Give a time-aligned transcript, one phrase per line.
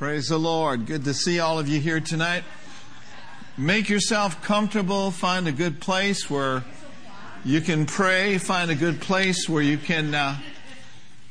[0.00, 0.86] Praise the Lord.
[0.86, 2.42] Good to see all of you here tonight.
[3.58, 5.10] Make yourself comfortable.
[5.10, 6.64] Find a good place where
[7.44, 8.38] you can pray.
[8.38, 10.38] Find a good place where you can uh,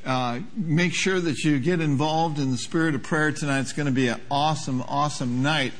[0.05, 3.61] uh, make sure that you get involved in the spirit of prayer tonight.
[3.61, 5.73] It's going to be an awesome, awesome night.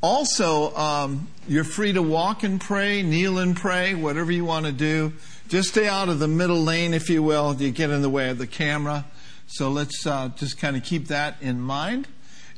[0.00, 4.72] Also, um, you're free to walk and pray, kneel and pray, whatever you want to
[4.72, 5.12] do.
[5.48, 7.54] Just stay out of the middle lane, if you will.
[7.54, 9.04] You get in the way of the camera.
[9.46, 12.08] So let's uh, just kind of keep that in mind.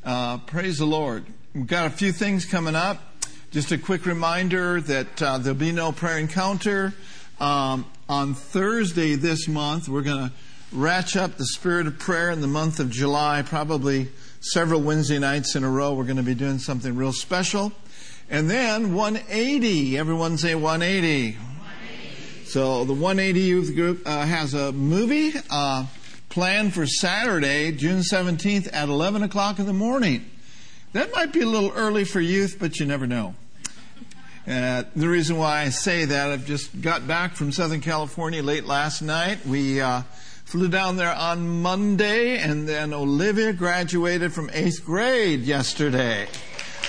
[0.07, 1.27] Uh, praise the Lord.
[1.53, 3.03] We've got a few things coming up.
[3.51, 6.95] Just a quick reminder that uh, there'll be no prayer encounter.
[7.41, 10.33] Um, on Thursday this month, we're going to
[10.71, 14.07] ratchet up the spirit of prayer in the month of July, probably
[14.39, 15.93] several Wednesday nights in a row.
[15.95, 17.73] We're going to be doing something real special.
[18.31, 19.99] And then 180.
[19.99, 21.33] Everyone say 180.
[21.33, 22.45] 180.
[22.45, 25.33] So the 180 youth group uh, has a movie.
[25.51, 25.87] Uh,
[26.37, 30.23] planned for Saturday, June 17th at 11 o'clock in the morning.
[30.93, 33.35] That might be a little early for youth, but you never know.
[34.47, 38.67] Uh, the reason why I say that, I've just got back from Southern California late
[38.67, 39.47] last night.
[39.47, 40.03] We uh,
[40.45, 46.29] flew down there on Monday, and then Olivia graduated from eighth grade yesterday.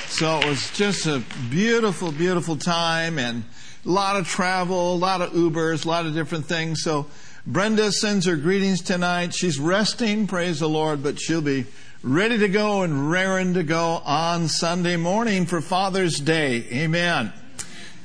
[0.08, 3.46] So it was just a beautiful, beautiful time, and
[3.86, 6.84] a lot of travel, a lot of Ubers, a lot of different things.
[6.84, 7.06] So
[7.50, 9.34] Brenda sends her greetings tonight.
[9.34, 11.66] She's resting, praise the Lord, but she'll be
[12.04, 16.66] ready to go and raring to go on Sunday morning for Father's Day.
[16.74, 17.32] Amen.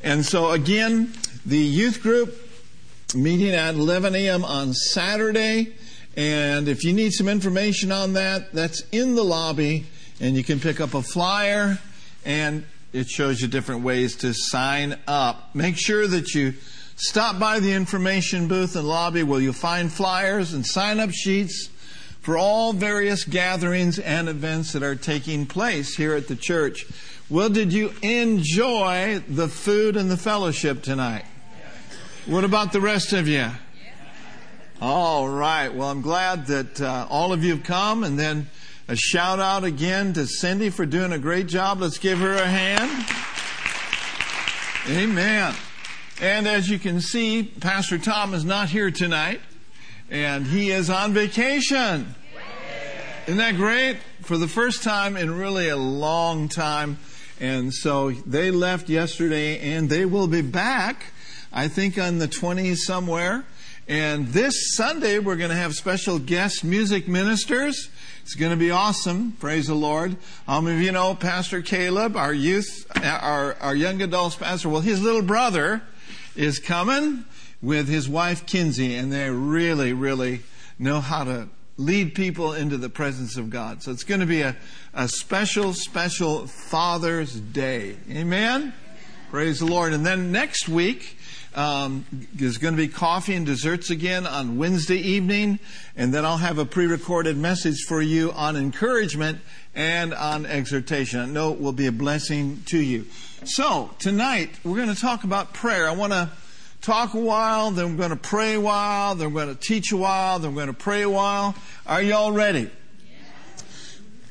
[0.05, 1.13] And so again,
[1.45, 2.33] the youth group
[3.17, 4.45] meeting at 11 a.m.
[4.45, 5.75] on Saturday.
[6.17, 9.87] And if you need some information on that, that's in the lobby
[10.21, 11.81] and you can pick up a flyer
[12.25, 15.53] and it shows you different ways to sign up.
[15.53, 16.55] Make sure that you
[16.97, 21.69] Stop by the information booth and lobby where you'll find flyers and sign up sheets
[22.21, 26.87] for all various gatherings and events that are taking place here at the church.
[27.29, 31.25] Well, did you enjoy the food and the fellowship tonight?
[32.27, 33.49] What about the rest of you?
[34.81, 35.73] All right.
[35.73, 38.05] Well, I'm glad that uh, all of you have come.
[38.05, 38.49] And then
[38.87, 41.81] a shout out again to Cindy for doing a great job.
[41.81, 43.07] Let's give her a hand.
[44.89, 45.55] Amen.
[46.23, 49.41] And as you can see, Pastor Tom is not here tonight,
[50.09, 52.15] and he is on vacation.
[53.27, 53.97] Isn't that great?
[54.21, 57.01] For the first time in really a long time.
[57.41, 61.07] And so they left yesterday, and they will be back,
[61.53, 63.45] I think, on the 20s somewhere.
[63.89, 67.91] And this Sunday, we're going to have special guest music ministers.
[68.23, 69.33] It's going to be awesome.
[69.41, 70.17] Praise the Lord.
[70.47, 74.69] How many of you know Pastor Caleb, our youth, our, our young adults pastor?
[74.69, 75.83] Well, his little brother
[76.37, 77.25] is coming
[77.61, 80.41] with his wife Kinsey, and they really, really
[80.79, 83.83] know how to lead people into the presence of God.
[83.83, 84.57] So it's going to be a,
[84.95, 87.97] a special, special Father's Day.
[88.11, 88.75] Amen?
[89.31, 89.93] Praise the Lord.
[89.93, 91.17] And then next week,
[91.55, 92.05] um,
[92.35, 95.59] there's going to be coffee and desserts again on Wednesday evening,
[95.97, 99.41] and then I'll have a pre-recorded message for you on encouragement
[99.75, 101.21] and on exhortation.
[101.21, 103.07] I know it will be a blessing to you.
[103.45, 105.89] So, tonight we're going to talk about prayer.
[105.89, 106.31] I want to
[106.81, 109.93] talk a while, then we're going to pray a while, then we're going to teach
[109.93, 111.55] a while, then we're going to pray a while.
[111.87, 112.71] Are y'all ready?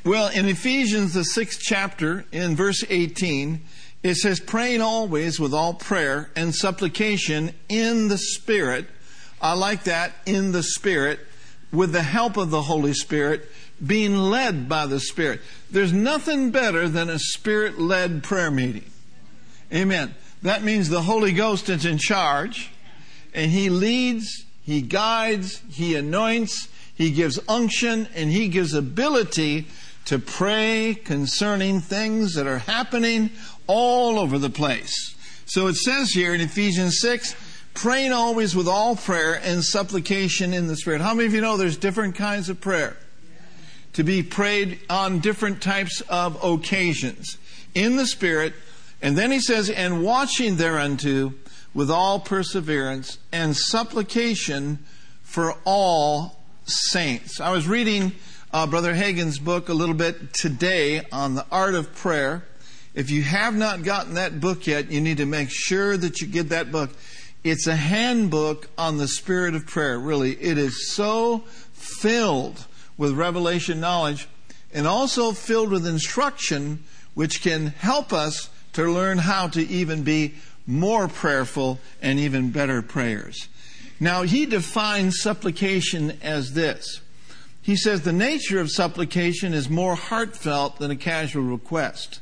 [0.03, 3.61] Well, in Ephesians, the sixth chapter, in verse 18,
[4.03, 8.87] it says, praying always with all prayer and supplication in the Spirit.
[9.41, 11.19] I like that, in the Spirit,
[11.71, 13.49] with the help of the Holy Spirit,
[13.85, 15.41] being led by the Spirit.
[15.69, 18.85] There's nothing better than a Spirit led prayer meeting.
[19.73, 20.15] Amen.
[20.41, 22.71] That means the Holy Ghost is in charge
[23.33, 29.67] and He leads, He guides, He anoints, He gives unction, and He gives ability
[30.05, 33.29] to pray concerning things that are happening
[33.71, 35.15] all over the place.
[35.45, 37.35] So it says here in Ephesians 6,
[37.73, 40.99] praying always with all prayer and supplication in the Spirit.
[40.99, 42.97] How many of you know there's different kinds of prayer?
[43.93, 47.37] To be prayed on different types of occasions.
[47.73, 48.53] In the Spirit,
[49.01, 51.33] and then he says, and watching thereunto
[51.73, 54.79] with all perseverance and supplication
[55.23, 57.39] for all saints.
[57.39, 58.11] I was reading
[58.51, 62.43] uh, Brother Hagin's book a little bit today on the art of prayer.
[62.93, 66.27] If you have not gotten that book yet, you need to make sure that you
[66.27, 66.89] get that book.
[67.43, 70.33] It's a handbook on the spirit of prayer, really.
[70.33, 71.39] It is so
[71.73, 72.65] filled
[72.97, 74.27] with revelation knowledge
[74.73, 76.83] and also filled with instruction
[77.13, 80.35] which can help us to learn how to even be
[80.67, 83.47] more prayerful and even better prayers.
[83.99, 87.01] Now, he defines supplication as this
[87.61, 92.19] he says the nature of supplication is more heartfelt than a casual request.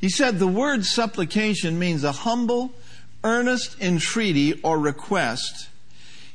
[0.00, 2.72] He said the word supplication means a humble,
[3.22, 5.68] earnest entreaty or request.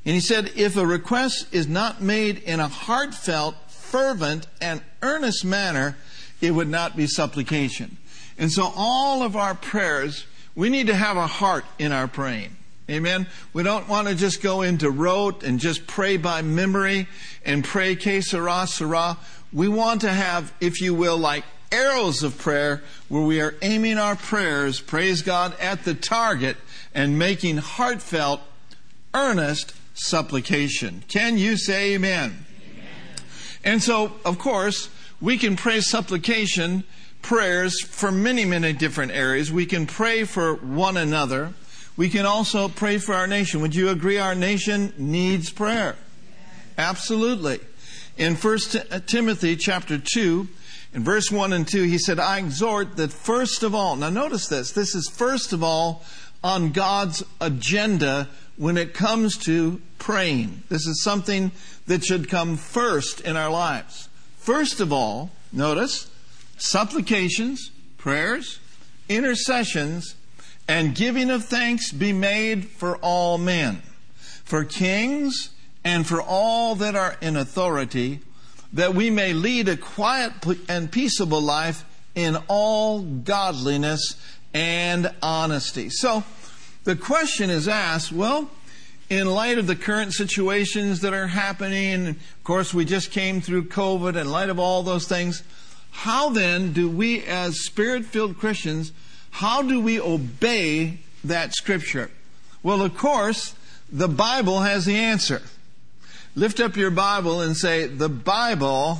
[0.05, 5.43] And he said if a request is not made in a heartfelt, fervent, and earnest
[5.43, 5.97] manner,
[6.41, 7.97] it would not be supplication.
[8.37, 12.55] And so all of our prayers, we need to have a heart in our praying.
[12.87, 13.25] Amen.
[13.51, 17.07] We don't want to just go into rote and just pray by memory
[17.43, 19.17] and pray que sera, sera.
[19.51, 23.97] We want to have, if you will, like arrows of prayer where we are aiming
[23.97, 26.57] our prayers, praise God, at the target
[26.93, 28.41] and making heartfelt,
[29.13, 31.03] earnest supplication.
[31.07, 32.45] Can you say amen?
[32.61, 32.85] amen?
[33.63, 34.89] And so, of course,
[35.21, 36.83] we can pray supplication
[37.21, 39.51] prayers for many, many different areas.
[39.51, 41.53] We can pray for one another.
[41.97, 43.61] We can also pray for our nation.
[43.61, 45.95] Would you agree our nation needs prayer?
[46.77, 47.59] Absolutely.
[48.17, 48.57] In 1
[49.07, 50.47] Timothy chapter 2,
[50.95, 54.47] in verse 1 and 2, he said, I exhort that first of all, now notice
[54.47, 56.05] this, this is first of all
[56.41, 60.63] on God's agenda when it comes to praying.
[60.69, 61.51] This is something
[61.87, 64.07] that should come first in our lives.
[64.37, 66.09] First of all, notice,
[66.57, 68.59] supplications, prayers,
[69.09, 70.15] intercessions,
[70.65, 73.81] and giving of thanks be made for all men,
[74.45, 75.49] for kings,
[75.83, 78.21] and for all that are in authority,
[78.75, 80.31] that we may lead a quiet
[80.69, 81.83] and peaceable life
[82.13, 84.15] in all godliness
[84.53, 85.89] and honesty.
[85.89, 86.23] So,
[86.83, 88.49] the question is asked, well,
[89.09, 93.65] in light of the current situations that are happening, of course, we just came through
[93.65, 95.43] COVID, in light of all those things,
[95.91, 98.91] how then do we as spirit filled Christians
[99.35, 102.09] how do we obey that scripture?
[102.63, 103.53] Well, of course,
[103.91, 105.41] the Bible has the answer.
[106.37, 108.99] Lift up your Bible and say, the Bible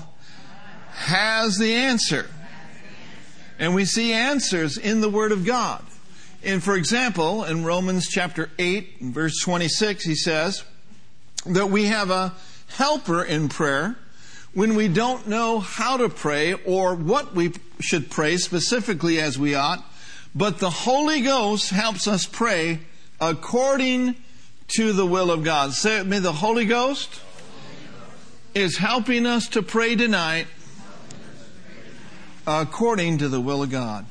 [0.92, 2.30] has the answer.
[3.60, 5.84] And we see answers in the Word of God.
[6.44, 10.64] And for example, in Romans chapter 8, verse 26, he says
[11.46, 12.34] that we have a
[12.68, 13.98] helper in prayer
[14.54, 17.52] when we don't know how to pray or what we
[17.82, 19.84] should pray specifically as we ought.
[20.34, 22.80] But the Holy Ghost helps us pray
[23.20, 24.16] according
[24.70, 25.74] to the will of God.
[25.74, 27.22] Say with me, the Holy Ghost
[28.54, 30.48] is helping us to pray tonight
[32.48, 34.06] according to the will of God.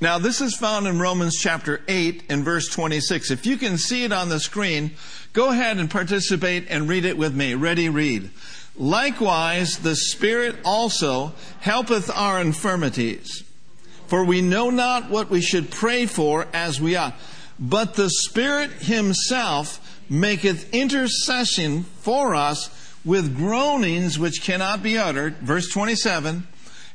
[0.00, 3.30] Now, this is found in Romans chapter 8 and verse 26.
[3.30, 4.92] If you can see it on the screen,
[5.32, 7.54] go ahead and participate and read it with me.
[7.54, 8.30] Ready, read.
[8.76, 13.44] Likewise, the Spirit also helpeth our infirmities
[14.10, 17.14] for we know not what we should pray for as we ought.
[17.60, 22.70] But the Spirit Himself maketh intercession for us
[23.04, 25.36] with groanings which cannot be uttered.
[25.36, 26.46] Verse 27.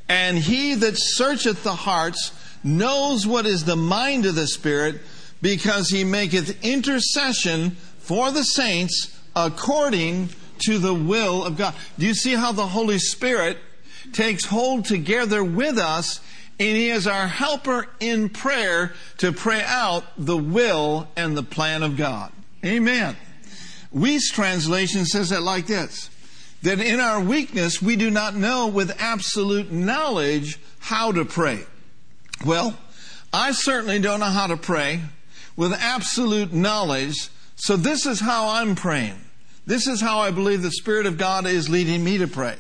[0.09, 2.31] And He that searcheth the hearts
[2.63, 5.01] knows what is the mind of the Spirit,
[5.41, 10.29] because He maketh intercession for the saints according
[10.65, 11.75] to the will of God.
[11.99, 13.57] Do you see how the Holy Spirit
[14.13, 16.19] takes hold together with us
[16.59, 21.83] and He is our helper in prayer to pray out the will and the plan
[21.83, 22.31] of God.
[22.63, 23.15] Amen.
[23.93, 26.09] Wuest translation says it like this
[26.63, 31.63] that in our weakness we do not know with absolute knowledge how to pray.
[32.43, 32.75] Well,
[33.31, 35.01] I certainly don't know how to pray
[35.55, 39.19] with absolute knowledge, so this is how I'm praying.
[39.65, 42.57] This is how I believe the Spirit of God is leading me to pray.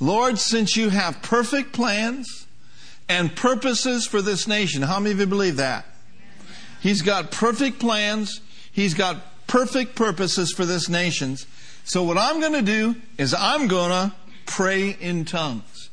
[0.00, 2.46] Lord, since you have perfect plans,
[3.08, 4.82] and purposes for this nation.
[4.82, 5.86] How many of you believe that?
[6.80, 8.40] He's got perfect plans.
[8.70, 11.36] He's got perfect purposes for this nation.
[11.84, 14.14] So what I'm going to do is I'm going to
[14.46, 15.90] pray in tongues.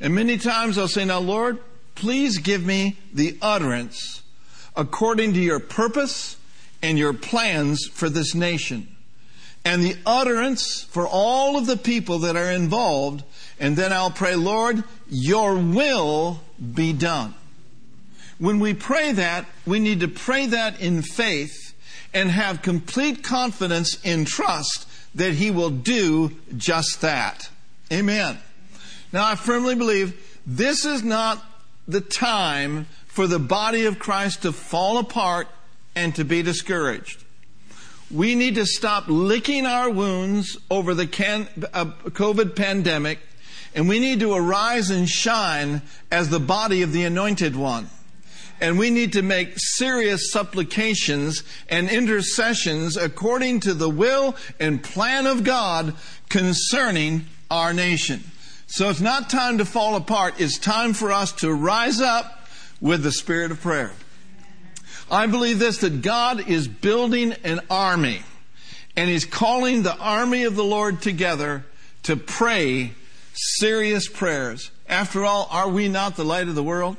[0.00, 1.58] And many times I'll say, now Lord,
[1.94, 4.22] please give me the utterance
[4.76, 6.36] according to your purpose
[6.82, 8.88] and your plans for this nation.
[9.64, 13.24] And the utterance for all of the people that are involved.
[13.60, 16.40] And then I'll pray, Lord, your will
[16.74, 17.34] be done.
[18.38, 21.74] When we pray that, we need to pray that in faith
[22.14, 27.50] and have complete confidence in trust that He will do just that.
[27.92, 28.38] Amen.
[29.12, 31.44] Now, I firmly believe this is not
[31.88, 35.48] the time for the body of Christ to fall apart
[35.96, 37.24] and to be discouraged.
[38.10, 41.04] We need to stop licking our wounds over the
[41.72, 43.18] uh, COVID pandemic
[43.74, 47.88] and we need to arise and shine as the body of the anointed one.
[48.60, 55.26] And we need to make serious supplications and intercessions according to the will and plan
[55.26, 55.94] of God
[56.28, 58.24] concerning our nation.
[58.66, 60.34] So it's not time to fall apart.
[60.38, 62.48] It's time for us to rise up
[62.80, 63.92] with the spirit of prayer.
[65.10, 68.22] I believe this that God is building an army
[68.96, 71.64] and He's calling the army of the Lord together
[72.02, 72.92] to pray
[73.38, 74.70] serious prayers.
[74.88, 76.96] After all, are we not the light of the world?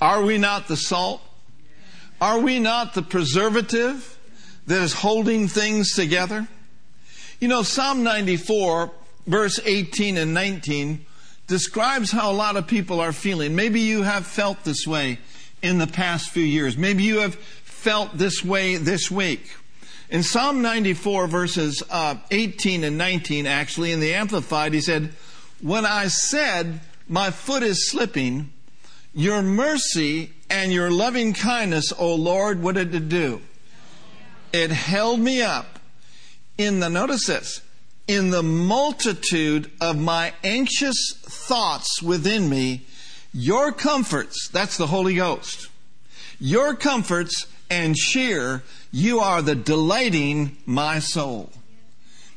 [0.00, 1.20] Are we not the salt?
[2.20, 4.18] Are we not the preservative
[4.66, 6.48] that is holding things together?
[7.40, 8.90] You know, Psalm 94,
[9.26, 11.06] verse 18 and 19,
[11.46, 13.54] describes how a lot of people are feeling.
[13.54, 15.18] Maybe you have felt this way
[15.62, 16.76] in the past few years.
[16.76, 19.54] Maybe you have felt this way this week.
[20.10, 25.12] In Psalm 94, verses uh, 18 and 19, actually, in the Amplified, he said,
[25.60, 28.52] When I said, My foot is slipping,
[29.12, 33.40] your mercy and your loving kindness, O Lord, what did it do?
[34.52, 35.78] It held me up
[36.56, 37.60] in the, notice this,
[38.06, 42.86] in the multitude of my anxious thoughts within me,
[43.32, 45.68] your comforts, that's the Holy Ghost,
[46.40, 51.50] your comforts and cheer, you are the delighting my soul.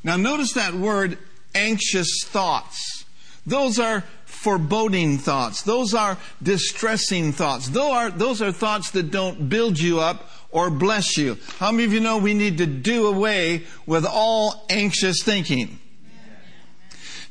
[0.04, 1.18] Now notice that word
[1.56, 3.01] anxious thoughts.
[3.46, 5.64] Those are foreboding thoughts.
[5.64, 7.70] Those are distressing thoughts.
[7.70, 11.38] Those are, those are thoughts that don't build you up or bless you.
[11.58, 15.80] How many of you know we need to do away with all anxious thinking?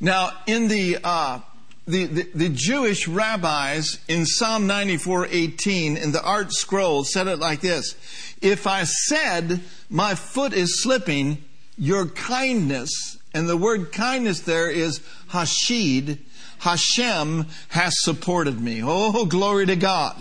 [0.00, 1.40] Now, in the, uh,
[1.86, 7.60] the, the, the, Jewish rabbis in Psalm 94:18 in the Art Scroll said it like
[7.60, 7.94] this:
[8.40, 11.44] If I said my foot is slipping,
[11.76, 15.00] your kindness, and the word kindness there is
[15.30, 16.18] hashid,
[16.60, 18.82] Hashem has supported me.
[18.84, 20.16] Oh, glory to God.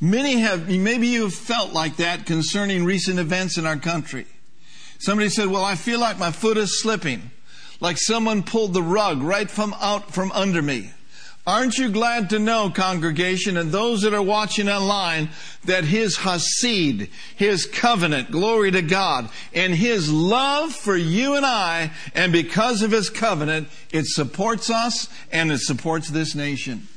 [0.00, 4.26] Many have, maybe you've felt like that concerning recent events in our country.
[4.98, 7.30] Somebody said, well, I feel like my foot is slipping,
[7.80, 10.92] like someone pulled the rug right from out from under me.
[11.46, 15.28] Aren't you glad to know, congregation, and those that are watching online,
[15.64, 21.92] that His Hasid, His covenant, glory to God, and His love for you and I,
[22.14, 26.88] and because of His covenant, it supports us and it supports this nation.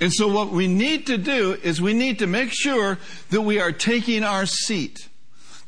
[0.00, 2.98] And so what we need to do is we need to make sure
[3.30, 5.08] that we are taking our seat.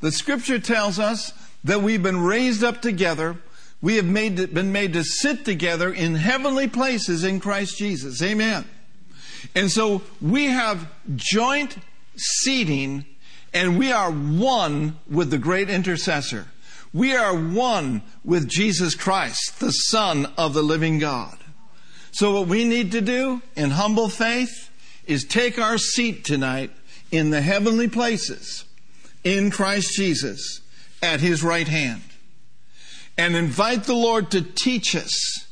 [0.01, 1.33] The scripture tells us
[1.65, 3.37] that we've been raised up together.
[3.85, 8.23] We have made, been made to sit together in heavenly places in Christ Jesus.
[8.23, 8.65] Amen.
[9.55, 11.77] And so we have joint
[12.17, 13.05] seating
[13.53, 16.47] and we are one with the great intercessor.
[16.95, 21.37] We are one with Jesus Christ, the Son of the living God.
[22.11, 24.71] So what we need to do in humble faith
[25.07, 26.71] is take our seat tonight
[27.11, 28.65] in the heavenly places
[29.25, 30.63] in Christ Jesus
[31.03, 32.01] at his right hand
[33.17, 35.47] and invite the Lord to teach us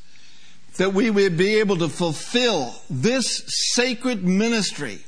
[0.76, 3.42] that we would be able to fulfill this
[3.74, 5.00] sacred ministry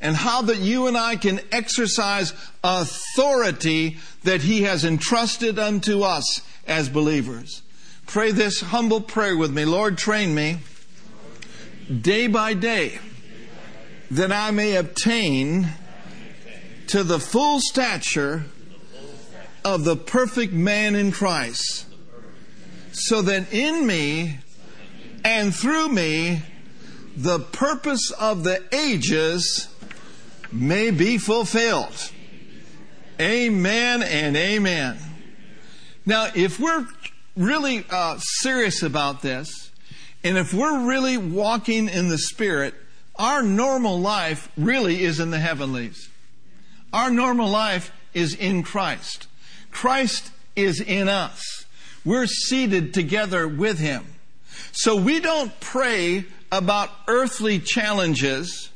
[0.00, 2.32] and how that you and I can exercise
[2.64, 7.62] authority that he has entrusted unto us as believers.
[8.06, 9.64] Pray this humble prayer with me.
[9.64, 10.58] Lord, train me
[12.00, 12.98] day by day
[14.10, 15.68] that I may obtain
[16.88, 18.44] to the full stature
[19.64, 21.86] of the perfect man in Christ,
[22.92, 24.38] so that in me
[25.24, 26.42] and through me
[27.16, 29.68] the purpose of the ages
[30.50, 32.10] may be fulfilled.
[33.20, 34.98] Amen and amen.
[36.04, 36.86] Now, if we're
[37.36, 39.70] really uh, serious about this,
[40.24, 42.74] and if we're really walking in the Spirit,
[43.16, 46.08] our normal life really is in the heavenlies.
[46.92, 49.26] Our normal life is in Christ.
[49.70, 51.61] Christ is in us.
[52.04, 54.04] We're seated together with Him.
[54.72, 58.70] So we don't pray about earthly challenges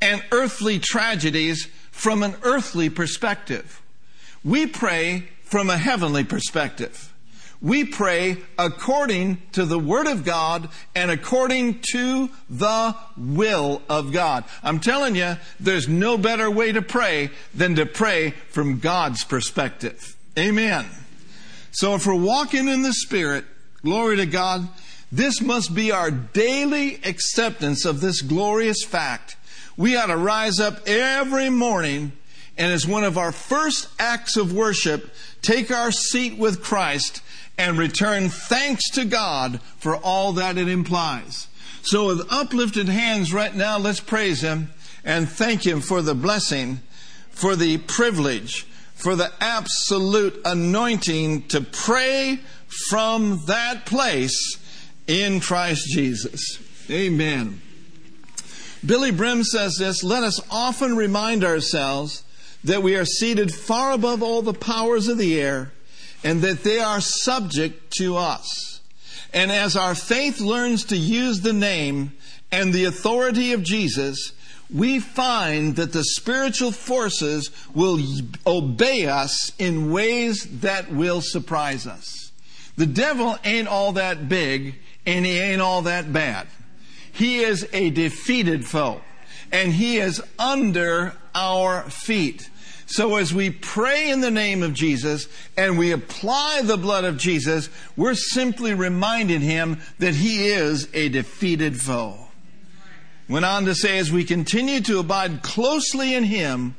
[0.00, 3.80] and earthly tragedies from an earthly perspective.
[4.44, 7.12] We pray from a heavenly perspective
[7.64, 14.44] we pray according to the Word of God and according to the will of God.
[14.62, 20.14] I'm telling you, there's no better way to pray than to pray from God's perspective.
[20.38, 20.84] Amen.
[21.74, 23.44] So if we're walking in the Spirit,
[23.82, 24.68] glory to God,
[25.10, 29.36] this must be our daily acceptance of this glorious fact.
[29.76, 32.12] We ought to rise up every morning
[32.56, 35.12] and as one of our first acts of worship,
[35.42, 37.20] take our seat with Christ
[37.58, 41.48] and return thanks to God for all that it implies.
[41.82, 44.70] So with uplifted hands right now, let's praise Him
[45.04, 46.80] and thank Him for the blessing,
[47.30, 52.40] for the privilege, for the absolute anointing to pray
[52.88, 54.58] from that place
[55.06, 56.58] in Christ Jesus.
[56.90, 57.60] Amen.
[58.84, 62.22] Billye Brim says this let us often remind ourselves
[62.64, 65.72] that we are seated far above all the powers of the air
[66.22, 68.80] and that they are subject to us.
[69.32, 72.12] And as our faith learns to use the name
[72.50, 74.32] and the authority of Jesus,
[74.74, 78.00] we find that the spiritual forces will
[78.44, 82.32] obey us in ways that will surprise us.
[82.76, 84.74] The devil ain't all that big
[85.06, 86.48] and he ain't all that bad.
[87.12, 89.00] He is a defeated foe
[89.52, 92.50] and he is under our feet.
[92.86, 97.16] So as we pray in the name of Jesus and we apply the blood of
[97.16, 102.23] Jesus, we're simply reminding him that he is a defeated foe.
[103.28, 106.76] Went on to say, as we continue to abide closely in him,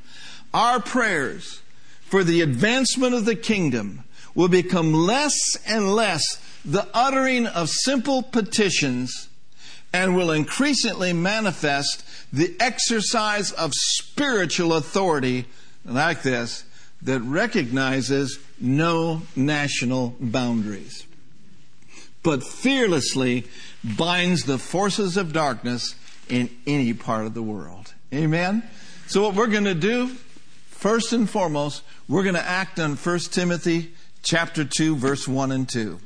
[0.53, 1.61] our prayers
[2.01, 4.03] for the advancement of the kingdom
[4.35, 6.23] will become less and less
[6.63, 9.27] the uttering of simple petitions
[9.91, 15.45] and will increasingly manifest the exercise of spiritual authority
[15.85, 16.63] like this
[17.01, 21.05] that recognizes no national boundaries,
[22.23, 23.45] but fearlessly
[23.83, 25.95] binds the forces of darkness
[26.29, 27.93] in any part of the world.
[28.13, 28.63] Amen?
[29.07, 30.07] So, what we're going to do,
[30.67, 35.69] first and foremost, we're going to act on 1 Timothy chapter 2, verse 1 and
[35.69, 35.99] 2.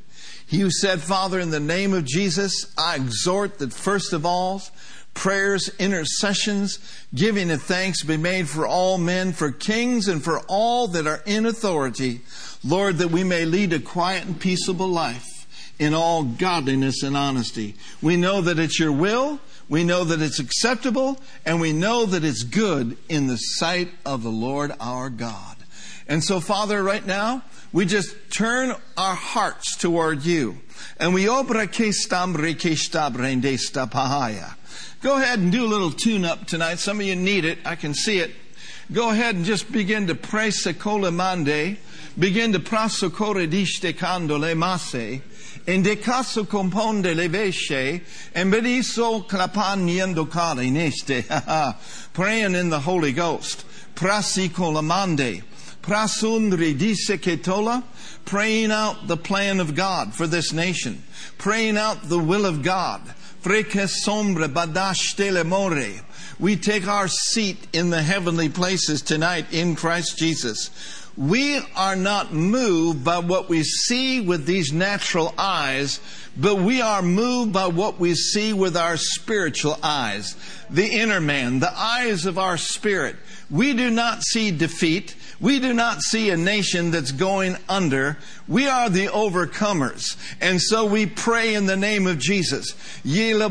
[0.46, 4.60] He who said, Father, in the name of Jesus, I exhort that first of all,
[5.14, 6.78] prayers, intercessions,
[7.14, 11.22] giving of thanks be made for all men, for kings, and for all that are
[11.24, 12.20] in authority.
[12.64, 15.46] Lord, that we may lead a quiet and peaceable life
[15.78, 17.74] in all godliness and honesty.
[18.02, 22.24] We know that it's your will, we know that it's acceptable, and we know that
[22.24, 25.56] it's good in the sight of the Lord our God.
[26.08, 30.58] And so, Father, right now, we just turn our hearts toward you.
[30.98, 34.54] And we obra que stabrende stapahaya.
[35.02, 36.80] Go ahead and do a little tune up tonight.
[36.80, 37.58] Some of you need it.
[37.64, 38.32] I can see it.
[38.92, 41.78] Go ahead and just begin to pray secola mande.
[42.20, 45.22] Begin to prasocore diste candole masse.
[45.66, 48.02] In de caso componde le vesce.
[48.34, 51.24] En bediso clapaniendo cale neste.
[52.12, 53.64] Praying in the Holy Ghost.
[53.94, 55.42] Prasicola mande.
[55.80, 57.82] Prasundri dice ketola.
[58.26, 61.02] Praying out the plan of God for this nation.
[61.38, 63.00] Praying out the will of God
[63.42, 66.02] sombra badash telemore.
[66.38, 70.70] We take our seat in the heavenly places tonight in Christ Jesus.
[71.20, 76.00] We are not moved by what we see with these natural eyes,
[76.34, 80.34] but we are moved by what we see with our spiritual eyes.
[80.70, 83.16] The inner man, the eyes of our spirit.
[83.50, 85.14] We do not see defeat.
[85.40, 88.16] We do not see a nation that's going under.
[88.48, 90.16] We are the overcomers.
[90.40, 92.74] And so we pray in the name of Jesus.
[93.04, 93.50] The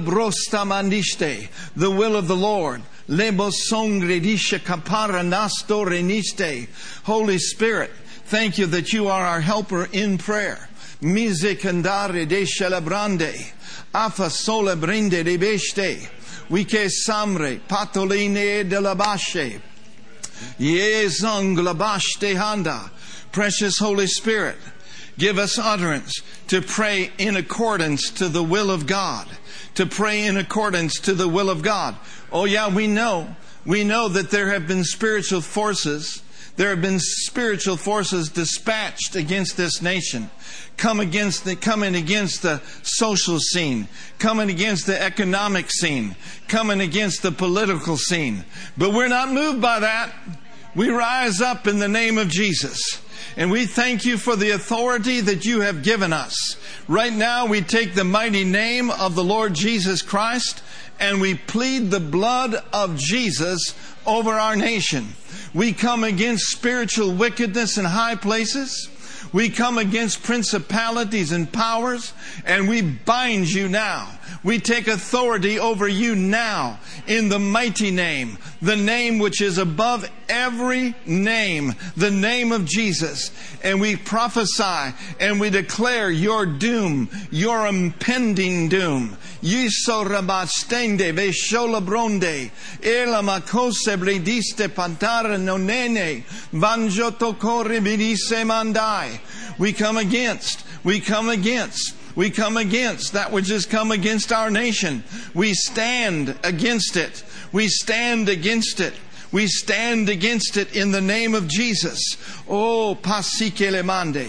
[1.77, 2.82] will of the Lord.
[7.06, 7.89] Holy Spirit,
[8.26, 10.69] thank you that you are our helper in prayer.
[11.02, 13.52] Mise candare de celebrande.
[13.95, 16.08] Afa sole brinde de beste.
[16.50, 19.60] We ke samre patoline de la bashe.
[23.32, 24.58] Precious Holy Spirit,
[25.17, 29.28] give us utterance to pray in accordance to the will of God.
[29.75, 31.95] To pray in accordance to the will of God.
[32.32, 33.36] Oh yeah, we know.
[33.65, 36.21] We know that there have been spiritual forces.
[36.55, 40.29] There have been spiritual forces dispatched against this nation
[40.79, 46.15] come against the, coming against the social scene, coming against the economic scene,
[46.47, 48.45] coming against the political scene.
[48.77, 50.13] But we're not moved by that.
[50.75, 53.01] We rise up in the name of Jesus.
[53.36, 56.58] And we thank you for the authority that you have given us.
[56.88, 60.62] Right now, we take the mighty name of the Lord Jesus Christ
[60.99, 63.73] and we plead the blood of Jesus
[64.05, 65.08] over our nation.
[65.53, 68.89] We come against spiritual wickedness in high places.
[69.32, 72.13] We come against principalities and powers
[72.45, 74.18] and we bind you now.
[74.43, 80.10] We take authority over you now in the mighty name, the name which is above
[80.30, 83.32] every name, the name of Jesus.
[83.63, 89.17] And we prophesy and we declare your doom, your impending doom.
[94.69, 96.23] Pantara nonene.
[99.58, 104.51] We come against, we come against we come against that which has come against our
[104.51, 105.05] nation.
[105.34, 107.23] We stand against it.
[107.53, 108.93] We stand against it.
[109.32, 112.17] We stand against it in the name of Jesus.
[112.45, 114.27] Oh, pasike le mande.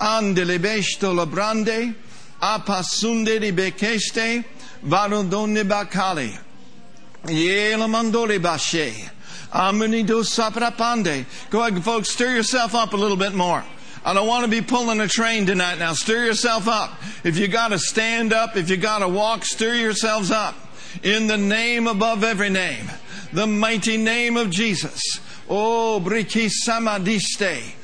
[0.00, 1.94] Ande le besto le brande.
[2.42, 4.44] Apasunde di bekeste.
[4.84, 6.36] Varondone bakali.
[7.26, 9.08] Yela mandole bashe.
[9.52, 11.24] Amunido saprapande.
[11.48, 13.64] Go ahead, folks, stir yourself up a little bit more.
[14.02, 15.92] I don't want to be pulling a train tonight now.
[15.92, 16.90] Stir yourself up.
[17.22, 20.54] If you got to stand up, if you got to walk, stir yourselves up.
[21.02, 22.90] In the name above every name,
[23.32, 25.20] the mighty name of Jesus.
[25.48, 27.74] Oh, briki samadiste.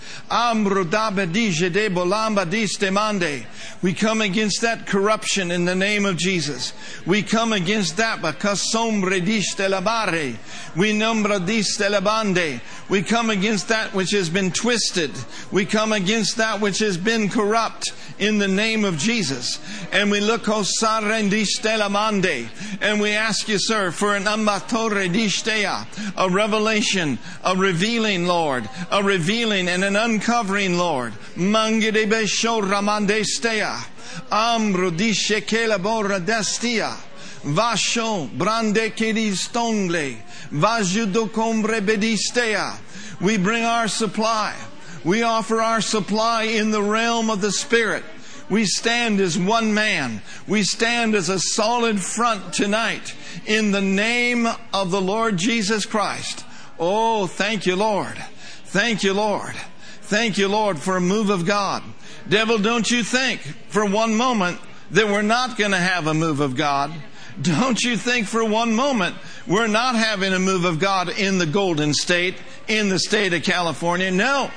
[3.82, 6.72] We come against that corruption in the name of Jesus.
[7.06, 10.36] We come against that because sombre labare.
[10.76, 12.60] We nombra diste labande.
[12.88, 15.12] We come against that which has been twisted.
[15.52, 19.60] We come against that which has been corrupt in the name of Jesus.
[19.92, 22.48] And we look osarendiste lamande.
[22.80, 25.86] And we ask you, sir, for an ambatore distea,
[26.16, 31.12] a revelation, a revealing, Lord, a revealing and an uncovering, Lord.
[31.36, 33.60] Mangede besho ramande stea.
[34.30, 36.96] La borra destia.
[37.42, 40.16] Vasho brande kedistongle.
[41.30, 42.78] Combre bedistea.
[43.20, 44.54] We bring our supply.
[45.04, 48.04] We offer our supply in the realm of the Spirit.
[48.48, 50.22] We stand as one man.
[50.48, 56.44] We stand as a solid front tonight in the name of the Lord Jesus Christ.
[56.78, 58.16] Oh, thank you, Lord.
[58.66, 59.54] Thank you, Lord.
[60.06, 61.82] Thank you, Lord, for a move of God.
[62.28, 64.60] Devil, don't you think for one moment
[64.92, 66.92] that we're not going to have a move of God.
[67.42, 69.16] Don't you think for one moment
[69.48, 72.36] we're not having a move of God in the Golden State,
[72.68, 74.12] in the state of California?
[74.12, 74.52] No.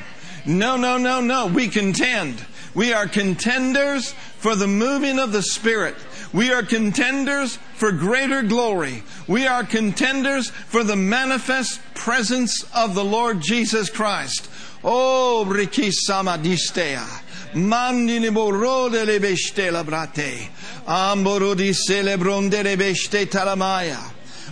[0.45, 1.47] No, no, no, no.
[1.47, 2.45] We contend.
[2.75, 5.95] We are contenders for the moving of the Spirit.
[6.31, 9.01] We are contenders for greater glory.
[9.27, 14.47] We are contenders for the manifest presence of the Lord Jesus Christ.
[14.83, 17.05] Oh, Riki Samadistea.
[17.53, 20.49] Mandini borode le beste labrate.
[20.85, 23.99] Amboro di celebronde le beste talamaya.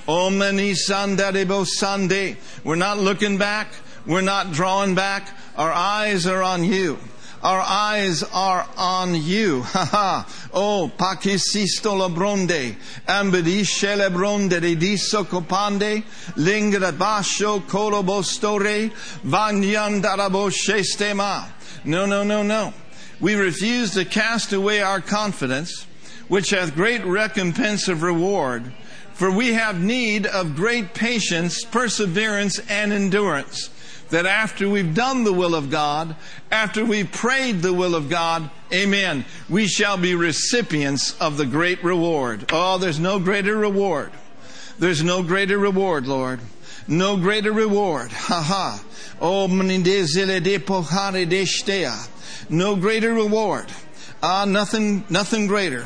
[0.08, 2.36] Omani sanda de bosande.
[2.64, 3.68] We're not looking back.
[4.06, 5.30] We're not drawing back.
[5.56, 6.98] Our eyes are on you.
[7.44, 9.62] Our eyes are on you.
[9.68, 10.50] Ha ha.
[10.54, 12.76] Oh, pakisisto labronde.
[13.08, 16.04] Ambedisce lebronde de diso copande.
[16.36, 18.92] Lingra basho colobostore.
[19.24, 21.48] Vanyandarabo shestema.
[21.84, 22.74] No, no, no, no.
[23.20, 25.86] We refuse to cast away our confidence,
[26.28, 28.74] which hath great recompense of reward.
[29.14, 33.70] For we have need of great patience, perseverance, and endurance
[34.10, 36.16] that after we've done the will of God,
[36.52, 41.84] after we've prayed the will of God, amen, we shall be recipients of the great
[41.84, 42.50] reward.
[42.52, 44.12] Oh, there's no greater reward.
[44.80, 46.40] There's no greater reward, Lord.
[46.88, 48.12] No greater reward.
[48.12, 48.84] Ha ha.
[49.20, 49.48] Oh,
[52.50, 53.66] no greater reward.
[54.24, 55.86] Ah, nothing, nothing greater.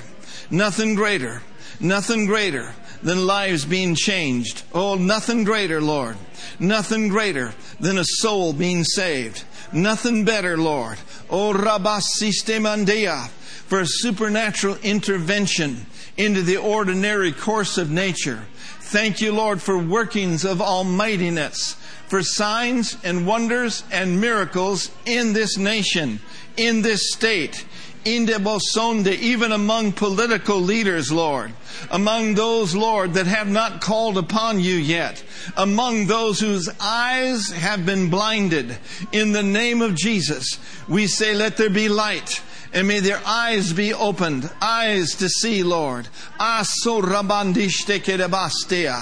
[0.50, 1.42] Nothing greater.
[1.80, 4.64] Nothing greater than lives being changed.
[4.74, 6.18] Oh, nothing greater, Lord.
[6.60, 9.44] Nothing greater than a soul being saved.
[9.74, 10.98] Nothing better, Lord.
[11.30, 15.86] Oh, Rabasistemandia, for a supernatural intervention
[16.18, 18.46] into the ordinary course of nature.
[18.92, 21.76] Thank you, Lord, for workings of almightiness,
[22.08, 26.20] for signs and wonders and miracles in this nation,
[26.58, 27.66] in this state,
[28.06, 31.52] in Debosonde, even among political leaders, Lord,
[31.90, 35.24] among those, Lord, that have not called upon you yet,
[35.56, 38.78] among those whose eyes have been blinded.
[39.12, 42.42] In the name of Jesus, we say, let there be light.
[42.74, 46.08] And may their eyes be opened, eyes to see, Lord.
[46.40, 48.96] Aso rabandishte kedabastea.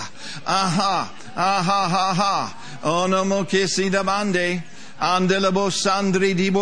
[0.47, 2.79] Aha, aha, ha, ha.
[2.83, 3.47] Onomo
[4.99, 5.69] Andelabo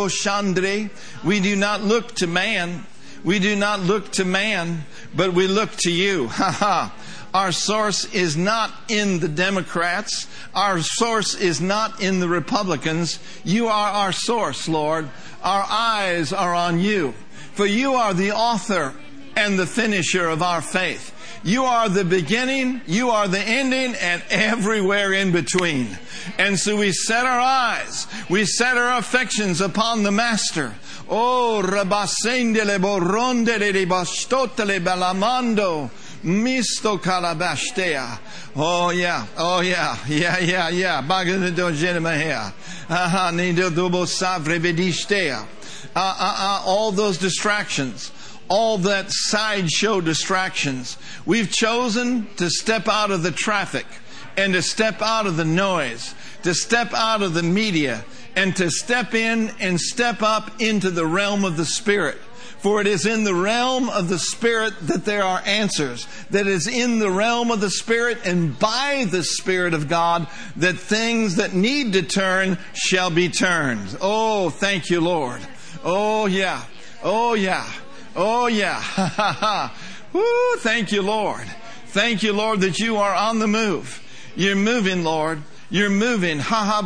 [0.09, 0.89] shandre.
[1.23, 2.85] We do not look to man.
[3.23, 6.27] We do not look to man, but we look to you.
[6.31, 6.93] Ha ha.
[7.33, 10.27] Our source is not in the Democrats.
[10.55, 13.19] Our source is not in the Republicans.
[13.43, 15.09] You are our source, Lord.
[15.43, 17.13] Our eyes are on you.
[17.53, 18.93] For you are the author
[19.35, 21.13] and the finisher of our faith.
[21.43, 25.97] You are the beginning, you are the ending, and everywhere in between.
[26.37, 30.73] And so we set our eyes, we set our affections upon the Master.
[31.09, 35.89] Oh, rabasendele borondele ribastotele balamando.
[36.23, 38.19] Misto calabastea.
[38.55, 41.01] Oh yeah, oh yeah, yeah, yeah, yeah.
[41.01, 42.51] Bagado genemahea.
[42.89, 45.45] Aha, nido dubo savre vedistea.
[45.95, 48.11] Uh, uh, uh, all those distractions
[48.49, 50.97] all that sideshow distractions.
[51.25, 53.85] We've chosen to step out of the traffic
[54.35, 58.05] and to step out of the noise, to step out of the media,
[58.35, 62.17] and to step in and step up into the realm of the Spirit.
[62.59, 66.07] For it is in the realm of the Spirit that there are answers.
[66.31, 70.77] That is in the realm of the Spirit and by the Spirit of God that
[70.77, 73.97] things that need to turn shall be turned.
[74.01, 75.41] Oh, thank you, Lord.
[75.83, 76.63] Oh, yeah.
[77.03, 77.71] Oh, yeah.
[78.17, 79.69] Oh, yeah.
[80.13, 81.45] Woo, thank you, Lord.
[81.89, 84.03] Thank you, Lord, that you are on the move.
[84.35, 85.43] You're moving, Lord.
[85.69, 86.39] You're moving.
[86.39, 86.81] Ha ha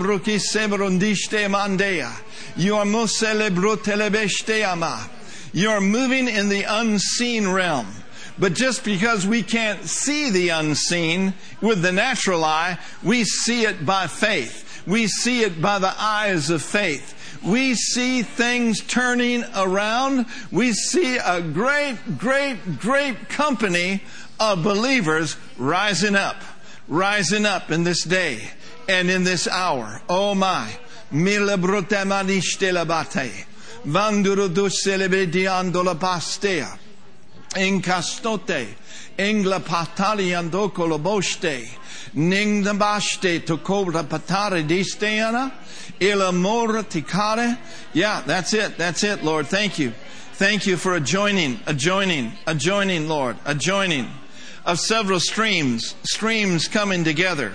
[1.47, 2.11] mandea.
[2.57, 2.85] You are
[4.63, 5.09] ama.
[5.53, 7.87] You're moving in the unseen realm.
[8.37, 13.85] But just because we can't see the unseen with the natural eye, we see it
[13.85, 14.83] by faith.
[14.87, 17.13] We see it by the eyes of faith.
[17.43, 20.27] We see things turning around.
[20.51, 24.03] We see a great, great, great company
[24.39, 26.37] of believers rising up,
[26.87, 28.51] rising up in this day
[28.87, 30.01] and in this hour.
[30.07, 30.71] Oh my.
[37.53, 38.75] Encastote.
[39.17, 41.67] Engla patali andoko boste.
[42.13, 45.51] Ning the baste to cobra patare disteana.
[45.99, 47.57] Il amor ticare.
[47.93, 48.77] Yeah, that's it.
[48.77, 49.47] That's it, Lord.
[49.47, 49.93] Thank you.
[50.33, 54.07] Thank you for adjoining, adjoining, a joining, a joining, Lord, adjoining
[54.65, 57.53] of several streams, streams coming together,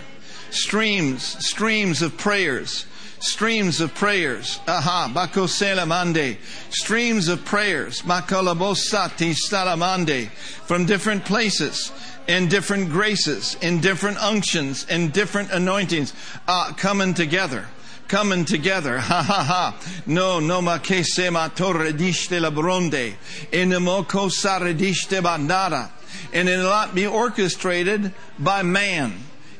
[0.50, 2.87] streams, streams of prayers,
[3.20, 4.61] streams of prayers.
[4.68, 6.37] Aha, bakosela mande.
[6.70, 8.02] Streams of prayers.
[8.02, 10.28] Makolabosati stalamande.
[10.66, 11.90] From different places,
[12.28, 16.12] in different graces, in different unctions, in different anointings,
[16.48, 17.66] uh, coming together.
[18.08, 18.98] Coming together.
[19.00, 19.80] Ha ha ha.
[20.06, 23.16] No, no ma che se ma torre diste la bronde.
[23.50, 25.90] Enemoko sarediste bandada.
[26.32, 29.12] And it will not be orchestrated by man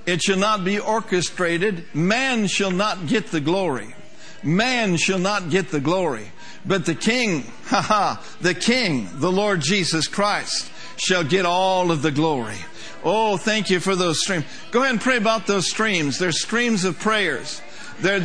[0.07, 1.85] it shall not be orchestrated.
[1.93, 3.95] Man shall not get the glory.
[4.43, 6.31] Man shall not get the glory.
[6.65, 12.03] But the King, ha ha, the King, the Lord Jesus Christ, shall get all of
[12.03, 12.59] the glory.
[13.05, 14.45] Oh, thank you for those streams.
[14.71, 16.19] Go ahead and pray about those streams.
[16.19, 17.63] They're streams of prayers.
[18.01, 18.19] They're.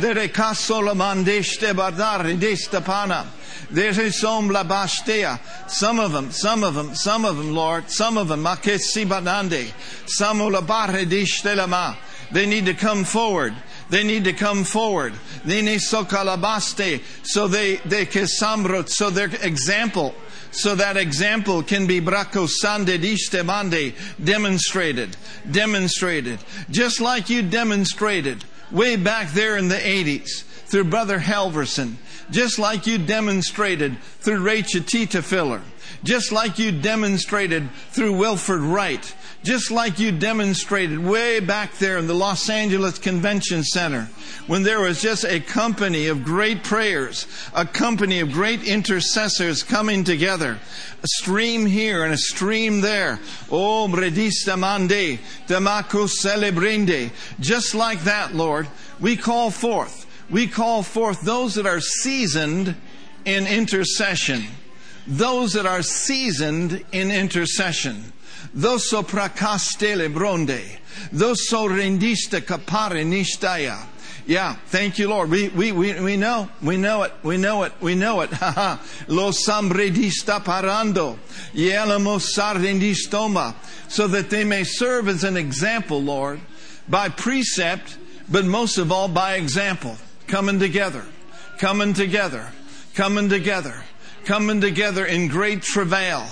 [5.68, 8.46] Some of them, some of them, some of them, Lord, some of them,
[12.32, 13.54] they need to come forward.
[13.90, 15.12] They need to come forward.
[17.22, 20.14] So they, they so their example,
[20.52, 25.16] so that example can be brako sande mande demonstrated,
[25.50, 26.38] demonstrated.
[26.70, 31.96] Just like you demonstrated way back there in the 80s through Brother Halverson
[32.32, 35.60] just like you demonstrated through Rachel Tita Filler,
[36.04, 42.06] just like you demonstrated through Wilford Wright, just like you demonstrated way back there in
[42.06, 44.08] the Los Angeles Convention Center,
[44.46, 50.04] when there was just a company of great prayers, a company of great intercessors coming
[50.04, 50.58] together,
[51.02, 53.18] a stream here and a stream there.
[53.50, 57.10] Oh, Bredista Mande, Damaco Celebrinde.
[57.40, 58.68] Just like that, Lord,
[59.00, 62.74] we call forth we call forth those that are seasoned
[63.24, 64.42] in intercession.
[65.06, 68.12] Those that are seasoned in intercession.
[68.54, 70.60] Those so prakastele bronde.
[71.10, 73.86] Those so rendista capare nishtaya.
[74.24, 75.30] Yeah, thank you, Lord.
[75.30, 78.30] We, we, we, we know, we know it, we know it, we know it.
[79.08, 81.18] Lo sambredista parando.
[81.52, 83.54] Yelamo sardendistoma.
[83.88, 86.40] So that they may serve as an example, Lord,
[86.88, 87.98] by precept,
[88.30, 91.04] but most of all by example coming together,
[91.58, 92.48] coming together,
[92.94, 93.82] coming together,
[94.24, 96.26] coming together in great travail,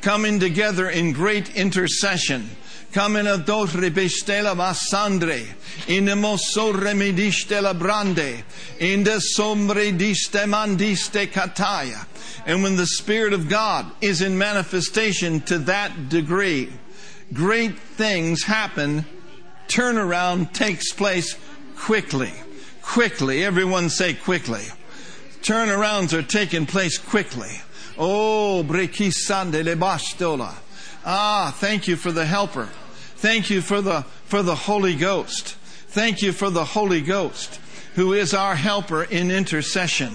[0.00, 2.48] coming together in great intercession.
[2.92, 5.46] Coming a dos rebestela masandre,
[5.88, 8.44] in the mosso remedistela brande,
[8.78, 12.06] in the sombre diste mandiste kataya.
[12.44, 16.70] And when the Spirit of God is in manifestation to that degree,
[17.32, 19.06] great things happen,
[19.68, 21.34] turnaround takes place
[21.76, 22.32] quickly
[22.82, 23.44] quickly.
[23.44, 24.64] Everyone say quickly.
[25.42, 27.60] Turnarounds are taking place quickly.
[27.98, 30.54] Oh, brekisande lebastola.
[31.04, 32.68] Ah, thank you for the helper.
[33.16, 35.56] Thank you for the, for the Holy Ghost.
[35.88, 37.60] Thank you for the Holy Ghost
[37.94, 40.10] who is our helper in intercession.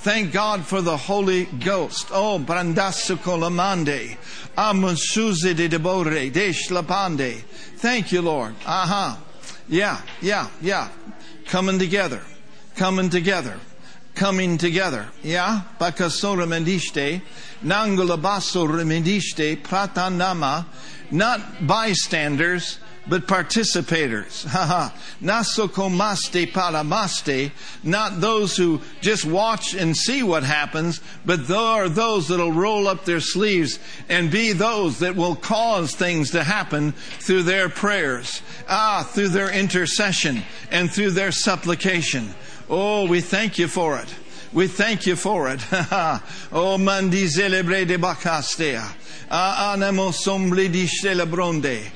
[0.00, 2.08] Thank God for the Holy Ghost.
[2.10, 4.16] Oh, brandasuko lamande.
[4.56, 6.32] Amonsuze de debore.
[6.32, 7.40] De shlapande.
[7.76, 8.54] Thank you, Lord.
[8.64, 9.20] Aha.
[9.68, 10.88] Yeah, yeah, yeah
[11.48, 12.22] coming together,
[12.76, 13.58] coming together,
[14.18, 15.06] coming together.
[15.22, 15.62] Yeah?
[15.80, 17.22] Bakaso remendiste,
[17.62, 20.66] nangula baso remendiste, pratanama,
[21.10, 24.44] not bystanders, but participators.
[25.22, 27.52] Nasokomaste palamaste,
[27.82, 32.86] not those who just watch and see what happens, but there are those that'll roll
[32.86, 33.78] up their sleeves
[34.08, 39.50] and be those that will cause things to happen through their prayers, ah, through their
[39.50, 42.34] intercession and through their supplication.
[42.70, 44.14] Oh, we thank you for it.
[44.52, 45.64] We thank you for it.
[46.52, 48.94] oh, mandi celebre de bacastea.
[49.30, 51.90] Anamo somble di celebronde.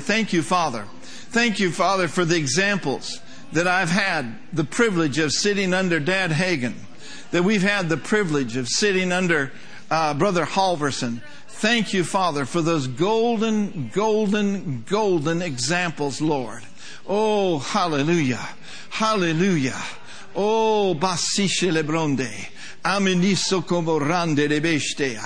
[0.00, 0.84] Thank you, Father.
[1.02, 3.20] Thank you, Father, for the examples
[3.52, 6.74] that I've had the privilege of sitting under Dad Hagin,
[7.30, 9.52] that we've had the privilege of sitting under
[9.90, 11.20] uh, Brother Halverson.
[11.48, 16.62] Thank you, Father, for those golden, golden, golden examples, Lord.
[17.06, 18.48] Oh, hallelujah.
[18.90, 19.80] Hallelujah.
[20.34, 22.30] Oh, basisce lebronde.
[22.84, 25.24] Ameniso como rande de bestea.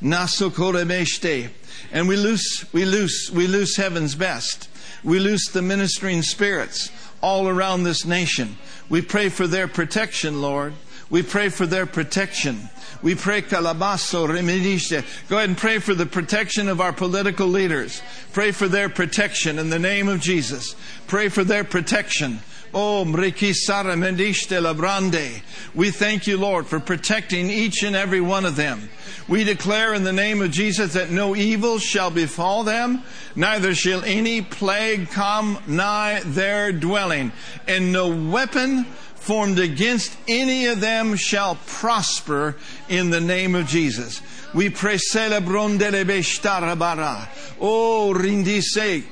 [0.00, 1.50] Naso meste.
[1.92, 4.68] And we loose, we loose, we loose heaven's best.
[5.02, 6.90] We loose the ministering spirits
[7.22, 8.56] all around this nation.
[8.88, 10.74] We pray for their protection, Lord.
[11.10, 12.70] We pray for their protection.
[13.02, 15.28] We pray calabaso remedisce.
[15.28, 18.00] Go ahead and pray for the protection of our political leaders.
[18.32, 20.76] Pray for their protection in the name of Jesus.
[21.08, 22.38] Pray for their protection.
[22.72, 25.42] Oh, Mrikisara Mendishte Labrande.
[25.74, 28.88] We thank you, Lord, for protecting each and every one of them.
[29.26, 33.02] We declare in the name of Jesus that no evil shall befall them,
[33.34, 37.32] neither shall any plague come nigh their dwelling,
[37.66, 38.86] and no weapon
[39.20, 42.56] formed against any of them shall prosper
[42.88, 44.22] in the name of Jesus.
[44.52, 47.28] We pray celebrondelebeshtarabara.
[47.60, 49.04] Oh, rindise.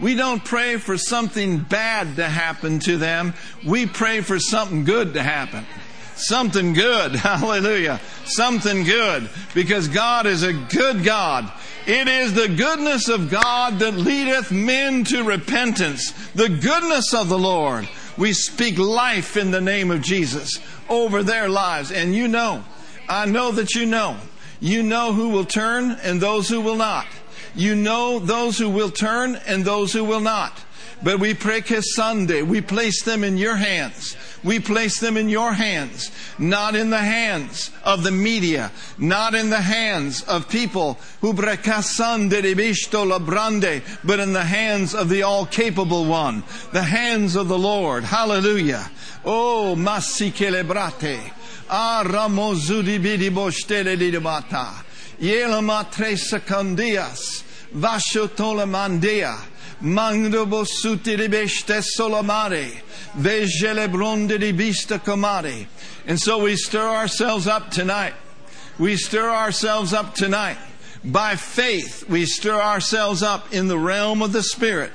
[0.00, 3.34] We don't pray for something bad to happen to them.
[3.64, 5.64] We pray for something good to happen.
[6.16, 7.14] Something good.
[7.14, 8.00] Hallelujah.
[8.24, 9.30] Something good.
[9.54, 11.52] Because God is a good God.
[11.86, 16.10] It is the goodness of God that leadeth men to repentance.
[16.34, 17.88] The goodness of the Lord.
[18.16, 21.92] We speak life in the name of Jesus over their lives.
[21.92, 22.64] And you know,
[23.08, 24.16] I know that you know.
[24.60, 27.06] You know who will turn and those who will not.
[27.54, 30.52] You know those who will turn and those who will not.
[31.02, 32.42] But we pray Sunday.
[32.42, 34.16] We place them in your hands.
[34.42, 39.50] We place them in your hands, not in the hands of the media, not in
[39.50, 41.34] the hands of people who
[43.06, 48.04] labrande, but in the hands of the all capable one, the hands of the Lord.
[48.04, 48.90] Hallelujah.
[49.24, 51.32] Oh, masi celebrate.
[51.68, 54.82] Ah, ramozudi bidi bostele lidibata.
[55.20, 57.44] Yelama tres secondias.
[57.74, 59.49] Vashotola mandea.
[59.82, 62.82] Mangdo bosuti ribeste solamare.
[63.16, 65.66] Vejele bronde ribista comare.
[66.06, 68.14] And so we stir ourselves up tonight.
[68.78, 70.58] We stir ourselves up tonight.
[71.02, 74.92] By faith, we stir ourselves up in the realm of the Spirit.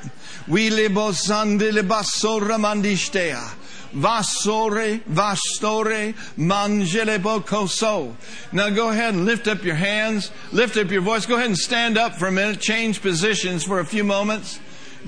[0.47, 3.55] We libosande libasora mandistea.
[3.91, 8.13] Vasore, vastore, mangele bocoso.
[8.51, 11.25] Now go ahead and lift up your hands, lift up your voice.
[11.25, 14.59] Go ahead and stand up for a minute, change positions for a few moments.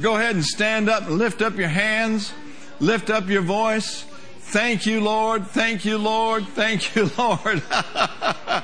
[0.02, 2.32] Go ahead and stand up and lift up your hands,
[2.80, 4.04] lift up your voice.
[4.40, 5.48] Thank you, Lord.
[5.48, 6.48] Thank you, Lord.
[6.50, 7.64] Thank you, Lord.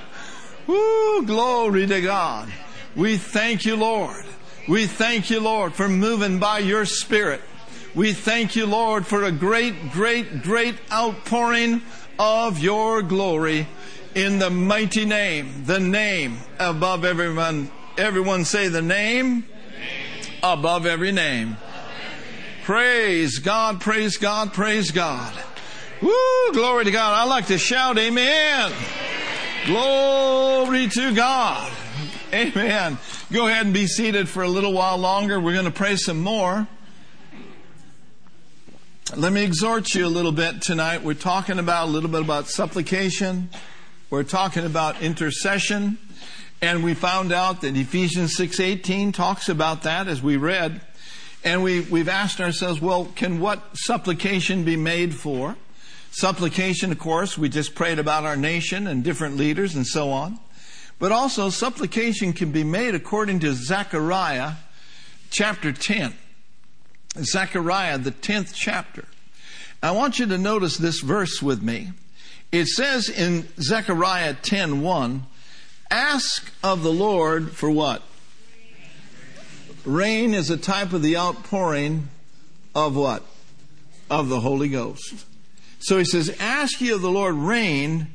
[0.68, 2.50] Woo, glory to God.
[2.96, 4.24] We thank you, Lord.
[4.70, 7.42] We thank you, Lord, for moving by your Spirit.
[7.96, 11.82] We thank you, Lord, for a great, great, great outpouring
[12.20, 13.68] of your glory
[14.14, 17.72] in the mighty name, the name above everyone.
[17.98, 19.46] Everyone say the name
[20.44, 21.58] above every name.
[22.66, 25.34] Praise God, praise God, praise God.
[26.02, 27.14] Woo, glory to God.
[27.14, 28.72] I like to shout amen.
[29.66, 31.72] Glory to God.
[32.34, 32.98] Amen.
[33.32, 35.40] Go ahead and be seated for a little while longer.
[35.40, 36.68] We're going to pray some more.
[39.16, 41.04] Let me exhort you a little bit tonight.
[41.04, 43.50] We're talking about a little bit about supplication.
[44.10, 45.98] We're talking about intercession.
[46.62, 50.82] And we found out that Ephesians 6:18 talks about that as we read.
[51.44, 55.58] And we, we've asked ourselves, well, can what supplication be made for?
[56.12, 60.40] Supplication, of course, we just prayed about our nation and different leaders and so on.
[61.00, 64.54] But also, supplication can be made according to Zechariah
[65.32, 66.14] chapter 10.
[67.18, 69.06] Zechariah, the 10th chapter.
[69.82, 71.92] I want you to notice this verse with me.
[72.54, 75.24] It says in Zechariah 10:1,
[75.94, 78.02] "Ask of the Lord for what?
[79.86, 82.10] Rain is a type of the outpouring
[82.74, 83.24] of what?
[84.10, 85.26] Of the Holy Ghost.
[85.78, 88.08] So he says, "Ask ye of the Lord rain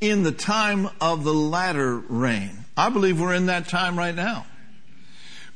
[0.00, 4.46] in the time of the latter rain." I believe we're in that time right now.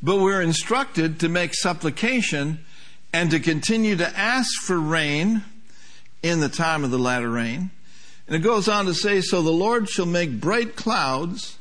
[0.02, 2.64] But we're instructed to make supplication
[3.12, 5.44] and to continue to ask for rain
[6.20, 7.70] in the time of the latter rain.
[8.26, 11.58] And it goes on to say, So the Lord shall make bright clouds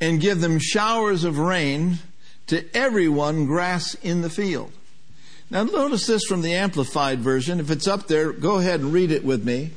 [0.00, 1.98] and give them showers of rain
[2.46, 4.72] to everyone grass in the field.
[5.50, 7.60] Now notice this from the Amplified Version.
[7.60, 9.70] If it's up there, go ahead and read it with me.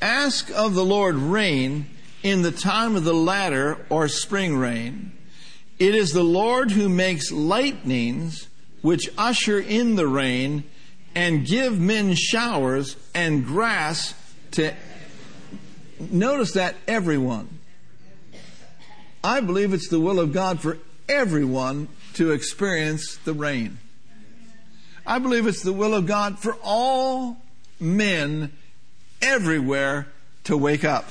[0.00, 1.86] Ask of the Lord rain
[2.22, 5.12] in the time of the latter or spring rain.
[5.78, 8.48] It is the Lord who makes lightnings
[8.82, 10.64] which usher in the rain
[11.14, 14.14] and give men showers and grass
[14.52, 14.74] to
[15.98, 17.57] notice that everyone
[19.28, 23.78] i believe it's the will of god for everyone to experience the rain.
[25.06, 27.38] I believe it's the will of god for all
[27.80, 28.52] men
[29.22, 30.08] everywhere
[30.44, 31.06] to wake up.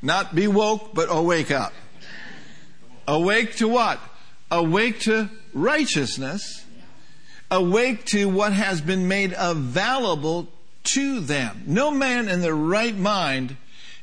[0.00, 1.72] Not be woke but awake up.
[3.06, 4.00] Awake to what?
[4.50, 6.64] Awake to righteousness.
[7.50, 10.48] Awake to what has been made available
[10.84, 11.64] to them.
[11.66, 13.56] No man in their right mind,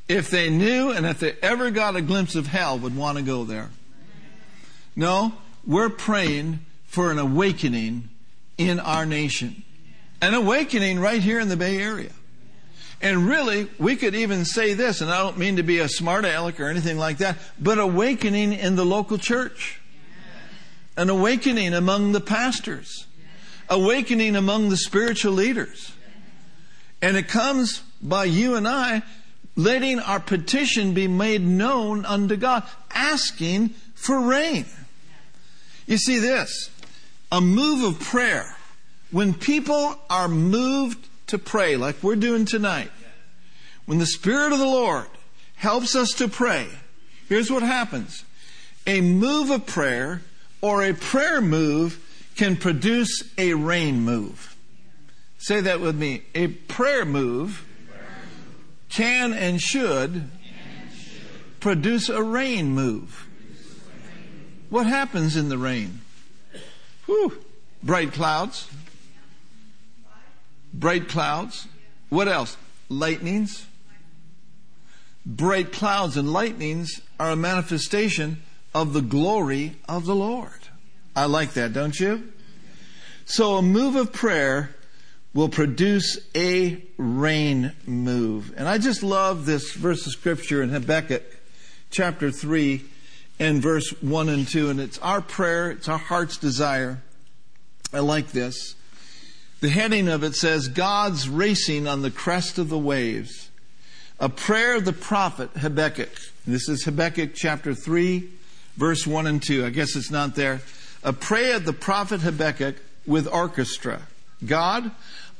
[0.07, 3.23] if they knew and if they ever got a glimpse of hell, would want to
[3.23, 3.69] go there.
[4.95, 5.33] No,
[5.65, 8.09] we're praying for an awakening
[8.57, 9.63] in our nation.
[10.21, 12.11] An awakening right here in the Bay Area.
[12.99, 16.25] And really, we could even say this, and I don't mean to be a smart
[16.25, 19.79] aleck or anything like that, but awakening in the local church.
[20.95, 23.07] An awakening among the pastors
[23.69, 25.93] awakening among the spiritual leaders.
[27.01, 29.03] And it comes by you and I
[29.57, 34.65] letting our petition be made known unto God, asking for rain.
[35.87, 36.69] You see this,
[37.31, 38.55] a move of prayer.
[39.11, 42.91] When people are moved to pray, like we're doing tonight,
[43.85, 45.07] when the Spirit of the Lord
[45.55, 46.67] helps us to pray,
[47.27, 48.23] here's what happens.
[48.85, 50.21] A move of prayer
[50.61, 52.03] or a prayer move
[52.35, 54.55] can produce a rain move.
[55.39, 56.23] Say that with me.
[56.35, 57.66] A prayer move
[58.97, 60.27] can and should
[61.59, 63.27] produce a rain move.
[64.71, 66.01] What happens in the rain?
[67.05, 67.37] Whew.
[67.83, 68.67] Bright clouds.
[70.73, 71.67] Bright clouds.
[72.09, 72.57] What else?
[72.89, 73.67] Lightnings.
[75.27, 78.41] Bright clouds and lightnings are a manifestation
[78.73, 80.69] of the glory of the Lord.
[81.15, 82.33] I like that, don't you?
[83.25, 84.75] So a move of prayer
[85.37, 88.51] will produce a rain move.
[88.57, 91.21] And I just love this verse of scripture in Habakkuk
[91.91, 92.83] chapter 3
[93.37, 94.71] and verse 1 and 2.
[94.71, 97.03] And it's our prayer, it's our heart's desire.
[97.93, 98.73] I like this.
[99.61, 103.51] The heading of it says, God's racing on the crest of the waves.
[104.19, 106.17] A prayer of the prophet Habakkuk.
[106.47, 108.27] This is Habakkuk chapter 3,
[108.75, 109.67] verse 1 and 2.
[109.67, 110.61] I guess it's not there
[111.03, 114.01] a prayer of the prophet Habakkuk with orchestra.
[114.45, 114.91] God,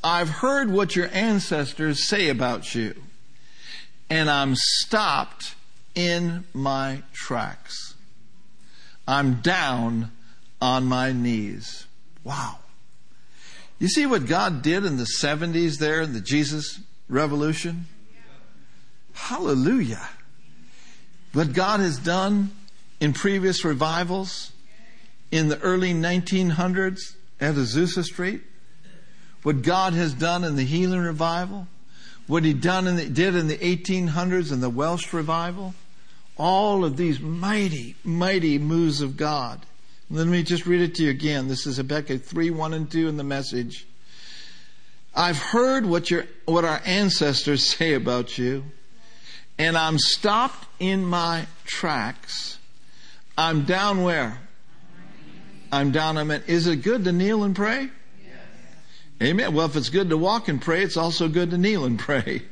[0.08, 2.95] I've heard what your ancestors say about you,
[4.10, 5.53] and I'm stopped
[5.95, 7.95] in my tracks.
[9.05, 10.14] I'm down
[10.62, 11.88] on my knees.
[12.24, 12.60] Wow.
[13.80, 16.80] You see what God did in the 70s there in the Jesus
[17.10, 17.88] revolution?
[19.12, 20.08] Hallelujah.
[21.34, 22.51] What God has done
[23.01, 24.53] in previous revivals
[25.32, 28.43] in the early 1900s at Azusa Street,
[29.48, 31.68] what God has done in the healing revival,
[32.28, 35.74] what He done in the, did in the 1800s in the Welsh revival,
[36.36, 39.66] all of these mighty, mighty moves of God.
[40.10, 41.48] Let me just read it to you again.
[41.48, 43.88] This is Habakkuk 3, 1 and 2 in the message.
[45.16, 48.66] I've heard what your, what our ancestors say about you,
[49.58, 52.60] and I'm stopped in my tracks.
[53.38, 54.41] I'm down where?
[55.72, 56.18] I'm down.
[56.18, 57.91] I mean, is it good to kneel and pray?
[59.22, 59.53] Amen.
[59.53, 62.43] Well, if it's good to walk and pray, it's also good to kneel and pray.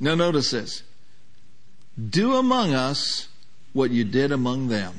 [0.00, 0.82] Now, notice this.
[2.10, 3.28] Do among us
[3.72, 4.94] what you did among them.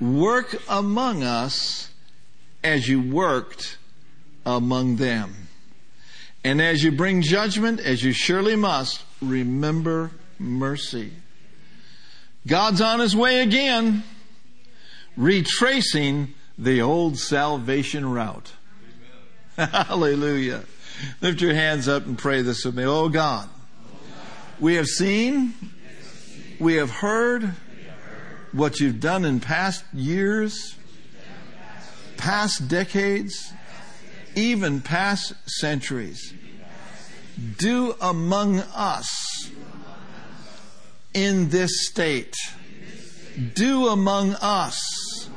[0.00, 1.90] Work among us
[2.62, 3.78] as you worked
[4.44, 5.34] among them.
[6.44, 11.12] And as you bring judgment, as you surely must, remember mercy.
[12.46, 14.02] God's on his way again
[15.16, 18.52] retracing the old salvation route.
[19.56, 20.64] Hallelujah.
[21.20, 22.84] Lift your hands up and pray this with me.
[22.84, 23.48] Oh God,
[24.58, 25.52] we have seen,
[26.58, 27.54] we have heard
[28.52, 30.74] what you've done in past years,
[32.16, 33.52] past decades,
[34.34, 36.32] even past centuries.
[37.58, 39.50] Do among us
[41.12, 42.34] in this state.
[43.54, 45.28] Do among us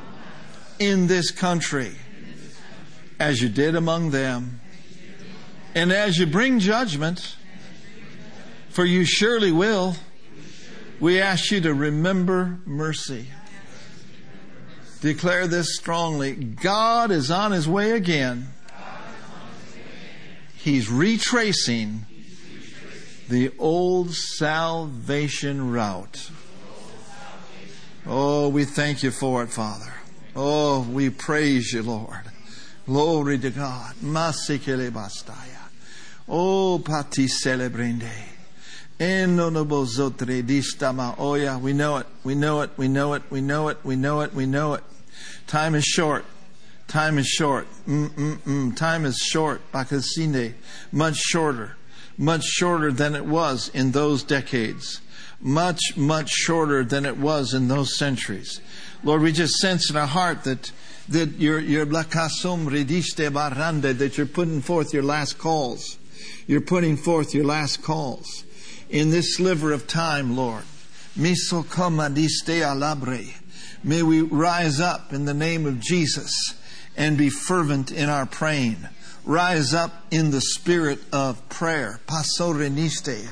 [0.79, 1.95] in this country
[3.19, 4.59] as you did among them.
[5.73, 7.35] And as you bring judgment,
[8.69, 9.95] for you surely will,
[10.99, 13.27] we ask you to remember mercy.
[15.01, 16.33] Declare this strongly.
[16.33, 18.47] God is on his way again.
[20.55, 22.05] He's retracing
[23.29, 26.31] the old salvation route.
[28.07, 29.93] Oh, we thank you for it, Father.
[30.35, 32.31] Oh, we praise you, Lord.
[32.85, 33.95] Glory to God.
[34.03, 35.69] Masikele bastaya.
[36.27, 38.11] Oh, pati celebrende.
[41.17, 43.95] Oh yeah, we know it, we know it, we know it, we know it, we
[43.95, 44.83] know it, we know it.
[45.47, 46.23] Time is short.
[46.87, 47.67] Time is short.
[47.87, 48.75] Mm-mm-mm.
[48.75, 49.61] Time is short.
[49.71, 50.53] Bakasine.
[50.91, 51.75] Much shorter.
[52.17, 55.01] Much shorter than it was in those decades.
[55.41, 58.61] Much, much shorter than it was in those centuries.
[59.03, 60.71] Lord, we just sense in our heart that
[61.09, 65.97] that you're, you're that you're putting forth your last calls.
[66.47, 68.43] You're putting forth your last calls
[68.89, 70.63] in this sliver of time, Lord.
[73.83, 76.55] May we rise up in the name of Jesus
[76.97, 78.77] and be fervent in our praying.
[79.23, 81.99] Rise up in the spirit of prayer.
[82.07, 83.31] Pasoreniste.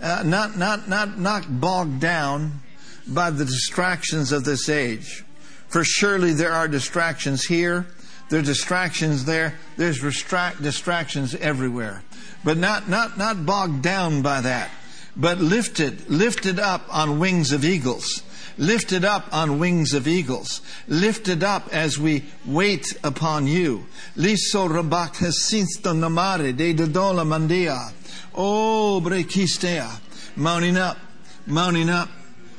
[0.00, 2.60] Uh, not, not, not, not bogged down
[3.06, 5.24] by the distractions of this age.
[5.72, 7.86] For surely there are distractions here,
[8.28, 12.02] there are distractions there, there's distractions everywhere.
[12.44, 14.70] But not, not, not bogged down by that,
[15.16, 18.22] but lifted, lifted up on wings of eagles.
[18.58, 20.60] Lifted up on wings of eagles.
[20.88, 23.86] Lifted up as we wait upon you.
[24.14, 27.94] Liso rabak namare de dodola mandia.
[28.34, 30.00] Oh, brekistea.
[30.36, 30.98] Mounting up,
[31.46, 32.10] mounting up,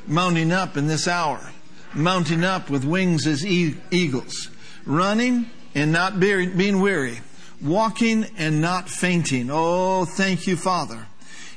[0.08, 1.53] mounting up in this hour
[1.96, 4.50] mounting up with wings as e- eagles,
[4.84, 7.20] running and not be- being weary,
[7.60, 9.48] walking and not fainting.
[9.50, 11.06] Oh, thank you, Father.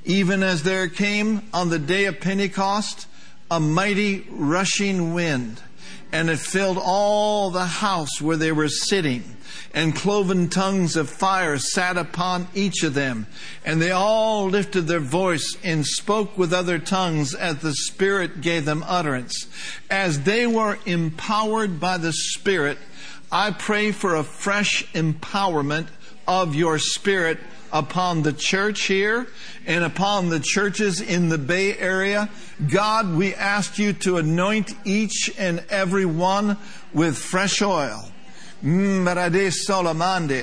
[0.05, 3.07] Even as there came on the day of Pentecost
[3.49, 5.61] a mighty rushing wind,
[6.11, 9.37] and it filled all the house where they were sitting
[9.73, 13.27] and cloven tongues of fire sat upon each of them.
[13.65, 18.65] And they all lifted their voice and spoke with other tongues as the Spirit gave
[18.65, 19.47] them utterance.
[19.89, 22.77] As they were empowered by the Spirit,
[23.31, 25.87] I pray for a fresh empowerment
[26.27, 27.39] of your Spirit
[27.71, 29.27] upon the church here
[29.65, 32.29] and upon the churches in the Bay Area.
[32.69, 36.57] God, we ask you to anoint each and every one
[36.93, 38.11] with fresh oil
[38.63, 39.05] mm,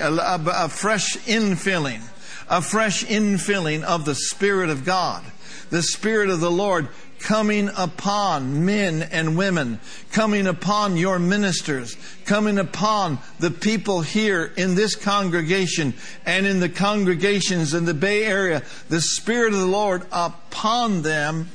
[0.01, 2.03] a, a fresh infilling,
[2.49, 5.25] a fresh infilling of the Spirit of God,
[5.71, 6.89] the Spirit of the Lord
[7.25, 9.81] coming upon men and women,
[10.13, 11.97] coming upon your ministers,
[12.27, 15.95] coming upon the people here in this congregation
[16.27, 21.49] and in the congregations in the Bay Area, the Spirit of the Lord upon them,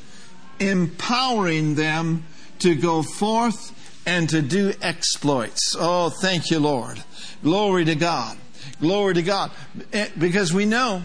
[0.60, 2.26] empowering them
[2.58, 3.76] to go forth
[4.08, 5.76] and to do exploits.
[5.80, 7.04] Oh, thank you, Lord.
[7.44, 8.38] Glory to God.
[8.82, 9.52] Glory to God.
[9.94, 11.04] Eh, because we know,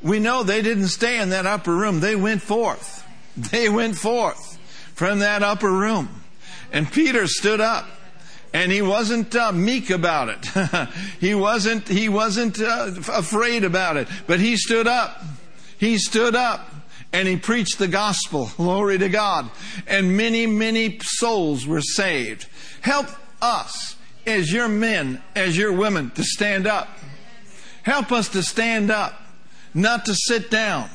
[0.00, 1.98] we know they didn't stay in that upper room.
[1.98, 3.02] They went forth.
[3.50, 4.58] They went forth
[4.94, 6.08] from that upper room.
[6.72, 7.86] And Peter stood up
[8.52, 10.88] and he wasn't uh, meek about it.
[11.20, 15.22] he wasn't, he wasn't uh, afraid about it, but he stood up.
[15.78, 16.70] He stood up
[17.12, 18.50] and he preached the gospel.
[18.56, 19.50] Glory to God.
[19.86, 22.46] And many, many souls were saved.
[22.80, 23.06] Help
[23.42, 26.88] us as your men, as your women to stand up.
[27.82, 29.20] Help us to stand up,
[29.72, 30.90] not to sit down,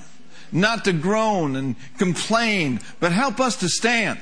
[0.51, 4.19] not to groan and complain, but help us to stand,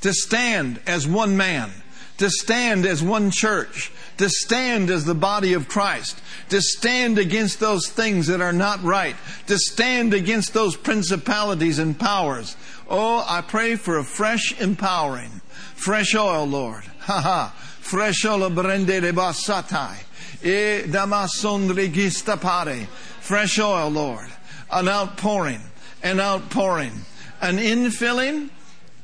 [0.00, 1.70] to stand as one man,
[2.18, 7.60] to stand as one church, to stand as the body of Christ, to stand against
[7.60, 9.16] those things that are not right,
[9.46, 12.56] to stand against those principalities and powers.
[12.88, 15.40] Oh, I pray for a fresh empowering,
[15.74, 16.84] fresh oil, Lord.
[17.00, 17.54] Ha ha.
[17.80, 19.96] Fresh oil brende rebasatai.
[20.44, 22.86] E damason regista pare.
[23.20, 24.28] Fresh oil, Lord.
[24.72, 25.60] An outpouring,
[26.02, 26.92] an outpouring,
[27.40, 28.50] an infilling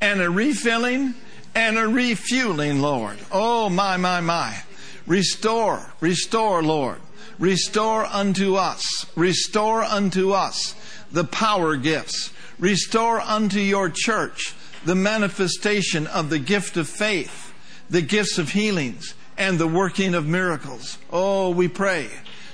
[0.01, 1.13] and a refilling
[1.55, 3.17] and a refueling, Lord.
[3.31, 4.61] Oh, my, my, my.
[5.07, 6.99] Restore, restore, Lord.
[7.39, 10.75] Restore unto us, restore unto us
[11.11, 12.31] the power gifts.
[12.59, 14.55] Restore unto your church
[14.85, 17.53] the manifestation of the gift of faith,
[17.89, 20.97] the gifts of healings, and the working of miracles.
[21.11, 22.09] Oh, we pray.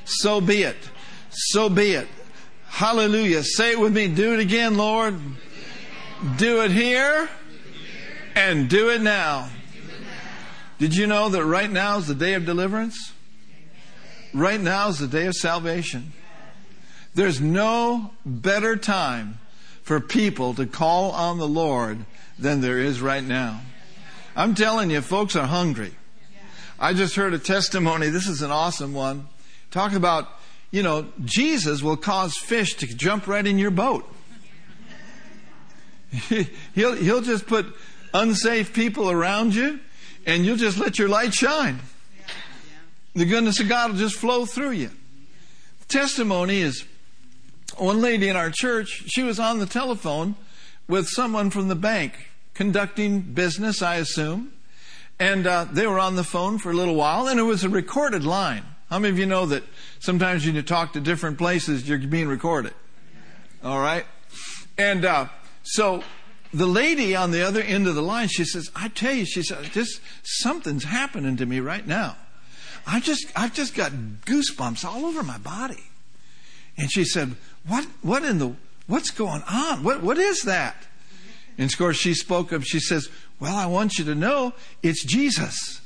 [0.06, 0.78] So be it.
[1.30, 2.08] So be it.
[2.74, 3.44] Hallelujah.
[3.44, 4.08] Say it with me.
[4.08, 5.20] Do it again, Lord.
[6.38, 7.30] Do it here
[8.36, 9.48] and do it now.
[10.80, 13.14] Did you know that right now is the day of deliverance?
[14.34, 16.14] Right now is the day of salvation.
[17.14, 19.38] There's no better time
[19.84, 22.00] for people to call on the Lord
[22.40, 23.62] than there is right now.
[24.36, 25.94] I'm telling you, folks are hungry.
[26.80, 28.10] I just heard a testimony.
[28.10, 29.28] This is an awesome one.
[29.70, 30.28] Talk about,
[30.74, 34.12] you know, Jesus will cause fish to jump right in your boat.
[36.74, 37.68] he'll, he'll just put
[38.12, 39.80] unsafe people around you
[40.26, 41.80] and you'll just let your light shine.
[43.14, 44.90] The goodness of God will just flow through you.
[45.90, 46.86] Testimony is
[47.78, 50.34] one lady in our church, she was on the telephone
[50.88, 54.54] with someone from the bank conducting business, I assume.
[55.20, 57.70] And uh, they were on the phone for a little while, and it was a
[57.70, 58.64] recorded line.
[58.94, 59.64] How many of you know that
[59.98, 62.76] sometimes when you talk to different places, you're being recorded?
[63.64, 64.06] All right?
[64.78, 65.30] And uh,
[65.64, 66.04] so
[66.54, 69.42] the lady on the other end of the line, she says, I tell you, she
[69.42, 72.18] said, just something's happening to me right now.
[72.86, 75.86] I just, I've just got goosebumps all over my body.
[76.78, 77.36] And she said,
[77.66, 78.54] what, what in the,
[78.86, 79.84] what's going on?
[79.84, 80.76] What, what is that?
[81.58, 82.62] And of course, she spoke up.
[82.62, 85.82] She says, Well, I want you to know it's Jesus.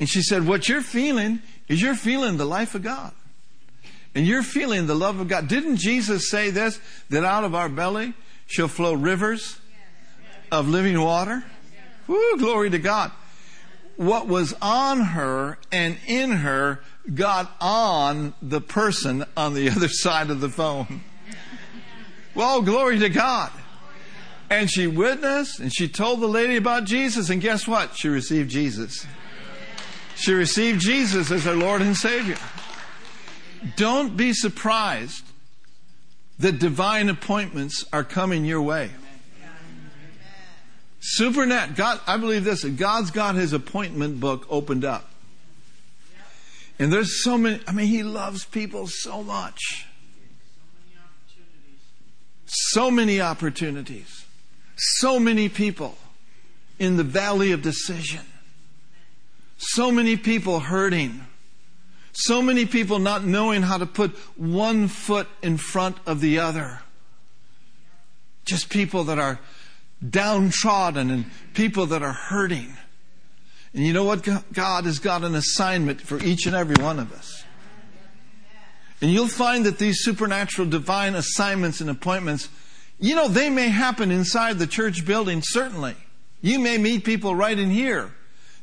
[0.00, 3.12] And she said, What you're feeling is you're feeling the life of God.
[4.14, 5.48] And you're feeling the love of God.
[5.48, 6.80] Didn't Jesus say this?
[7.10, 8.14] That out of our belly
[8.46, 9.58] shall flow rivers
[10.50, 11.44] of living water?
[12.06, 13.12] Woo, glory to God.
[13.96, 16.80] What was on her and in her
[17.14, 21.02] got on the person on the other side of the phone.
[22.34, 23.50] Well, glory to God.
[24.50, 27.96] And she witnessed and she told the lady about Jesus, and guess what?
[27.96, 29.06] She received Jesus.
[30.18, 32.36] She received Jesus as her Lord and Savior.
[33.76, 35.24] Don't be surprised
[36.40, 38.90] that divine appointments are coming your way.
[41.00, 45.08] Supernat, God, I believe this, God's got his appointment book opened up.
[46.80, 49.86] And there's so many, I mean, he loves people so much.
[52.46, 54.24] So many opportunities.
[54.76, 55.96] So many people
[56.78, 58.20] in the valley of decision.
[59.58, 61.24] So many people hurting.
[62.12, 66.80] So many people not knowing how to put one foot in front of the other.
[68.44, 69.38] Just people that are
[70.08, 72.72] downtrodden and people that are hurting.
[73.74, 74.26] And you know what?
[74.52, 77.44] God has got an assignment for each and every one of us.
[79.00, 82.48] And you'll find that these supernatural divine assignments and appointments
[83.00, 85.94] you know, they may happen inside the church building, certainly.
[86.40, 88.12] You may meet people right in here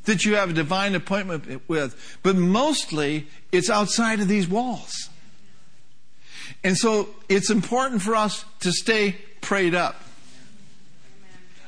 [0.06, 5.10] that you have a divine appointment with, but mostly it's outside of these walls.
[6.64, 10.02] And so it's important for us to stay prayed up.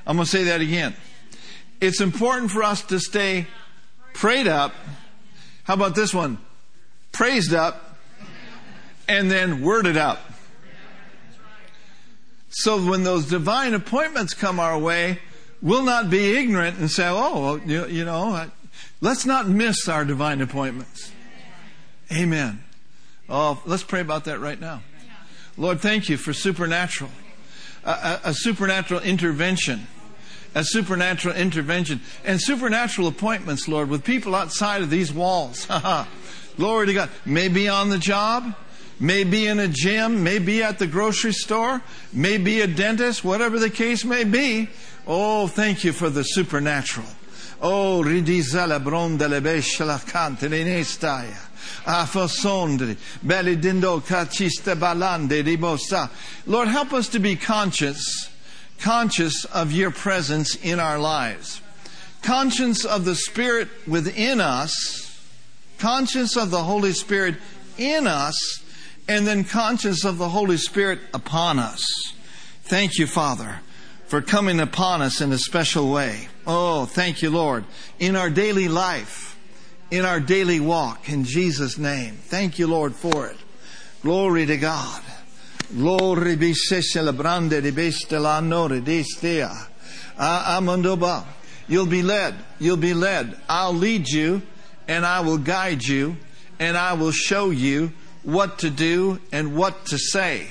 [0.06, 0.94] I'm going to say that again.
[1.80, 3.46] It's important for us to stay
[4.14, 4.74] prayed up.
[5.64, 6.38] How about this one?
[7.12, 7.98] Praised up
[9.06, 10.20] and then worded up.
[12.50, 15.18] So when those divine appointments come our way,
[15.62, 18.48] we'll not be ignorant and say, oh, you, you know,
[19.00, 21.12] let's not miss our divine appointments.
[22.12, 22.62] Amen.
[23.28, 24.82] Oh, let's pray about that right now.
[25.56, 27.10] Lord, thank you for supernatural,
[27.84, 29.86] a, a, a supernatural intervention
[30.54, 35.66] a supernatural intervention and supernatural appointments, Lord, with people outside of these walls.
[36.56, 37.10] Glory to God.
[37.24, 38.54] Maybe on the job,
[38.98, 41.82] may be in a gym, may be at the grocery store,
[42.12, 44.68] may be a dentist, whatever the case may be.
[45.10, 47.06] Oh, thank you for the supernatural.
[47.62, 51.34] Oh, ridizala brondele beshala cante nestaya.
[51.86, 56.10] Afosondri, ah, belidindo kachiste balande ribosa.
[56.46, 58.28] Lord, help us to be conscious,
[58.80, 61.62] conscious of your presence in our lives.
[62.20, 65.24] Conscious of the Spirit within us,
[65.78, 67.36] conscious of the Holy Spirit
[67.78, 68.62] in us,
[69.08, 71.82] and then conscious of the Holy Spirit upon us.
[72.64, 73.60] Thank you, Father,
[74.08, 76.28] for coming upon us in a special way.
[76.46, 77.64] Oh, thank you, Lord,
[77.98, 79.38] in our daily life,
[79.90, 82.14] in our daily walk, in Jesus' name.
[82.14, 83.36] Thank you, Lord, for it.
[84.02, 85.02] Glory to God.
[85.76, 89.46] Glory be celebrande di bestelano di stea.
[90.18, 91.24] Amandoba.
[91.68, 92.34] You'll be led.
[92.58, 93.38] You'll be led.
[93.46, 94.40] I'll lead you
[94.88, 96.16] and I will guide you
[96.58, 97.92] and I will show you
[98.22, 100.46] what to do and what to say.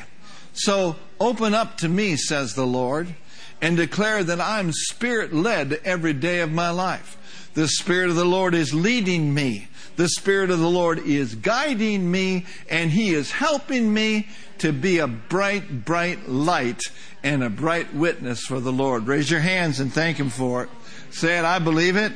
[0.54, 3.16] So open up to me, says the Lord,
[3.62, 7.18] and declare that I'm spirit led every day of my life.
[7.58, 9.68] The Spirit of the Lord is leading me.
[9.96, 14.28] The Spirit of the Lord is guiding me, and He is helping me
[14.60, 16.84] to be a bright, bright light
[17.24, 19.08] and a bright witness for the Lord.
[19.08, 20.70] Raise your hands and thank Him for it.
[21.10, 22.12] Say it, I believe it.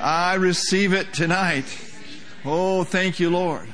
[0.00, 1.64] I receive it tonight.
[2.44, 3.66] Oh, thank you, Lord.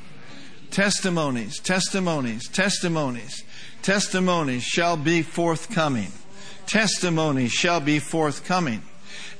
[0.70, 3.44] Testimonies, testimonies, testimonies,
[3.82, 6.12] testimonies shall be forthcoming.
[6.66, 8.82] Testimonies shall be forthcoming.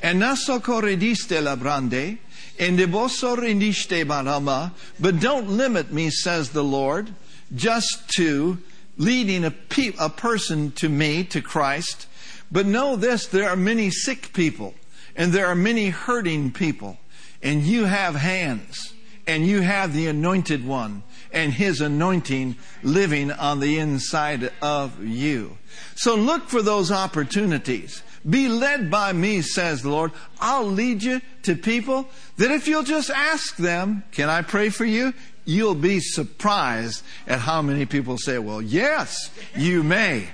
[0.03, 2.19] And naso corrediste labrande,
[2.59, 7.15] and deboso rendiste barama, but don't limit me, says the Lord,
[7.55, 8.59] just to
[8.99, 12.07] leading a, pe- a person to me, to Christ.
[12.51, 14.75] But know this, there are many sick people
[15.17, 16.99] and there are many hurting people
[17.43, 18.95] and you have hands
[19.27, 21.03] and you have the anointed one
[21.33, 25.59] and his anointing living on the inside of you.
[25.95, 28.03] So look for those opportunities.
[28.29, 30.13] Be led by me, says the Lord.
[30.41, 34.85] I'll lead you to people that if you'll just ask them, can I pray for
[34.85, 35.13] you?
[35.45, 40.29] You'll be surprised at how many people say, well, yes, you may.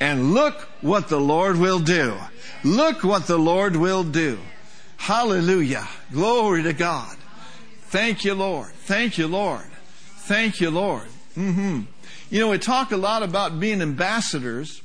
[0.00, 2.14] And look what the Lord will do.
[2.64, 4.38] Look what the Lord will do.
[4.96, 5.86] Hallelujah.
[6.12, 7.16] Glory to God.
[7.88, 8.72] Thank you, Lord.
[8.72, 9.66] Thank you, Lord.
[10.24, 11.06] Thank you, Lord.
[11.36, 11.82] Mm-hmm.
[12.30, 14.80] You know, we talk a lot about being ambassadors.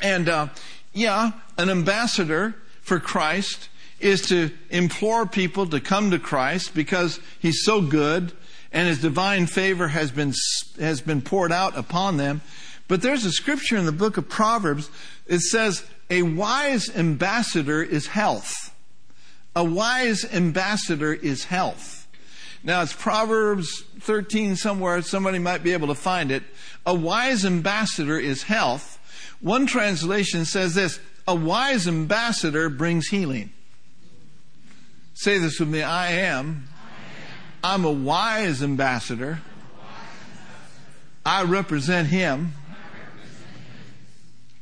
[0.00, 0.48] And, uh,
[0.94, 3.68] yeah, an ambassador for Christ
[4.00, 8.32] is to implore people to come to Christ because He's so good
[8.72, 10.32] and His divine favor has been,
[10.80, 12.40] has been poured out upon them.
[12.88, 14.88] But there's a scripture in the book of Proverbs.
[15.26, 18.74] It says, a wise ambassador is health.
[19.54, 22.08] A wise ambassador is health.
[22.66, 25.02] Now it's Proverbs 13 somewhere.
[25.02, 26.44] Somebody might be able to find it.
[26.86, 28.98] A wise ambassador is health.
[29.40, 33.52] One translation says this, a wise ambassador brings healing.
[35.14, 35.82] Say this with me.
[35.82, 36.68] I am.
[37.64, 39.40] I'm a wise ambassador.
[41.24, 42.52] I represent him.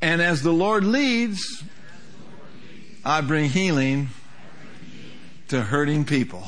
[0.00, 1.62] And as the Lord leads,
[3.04, 4.08] I bring healing
[5.48, 6.44] to hurting people.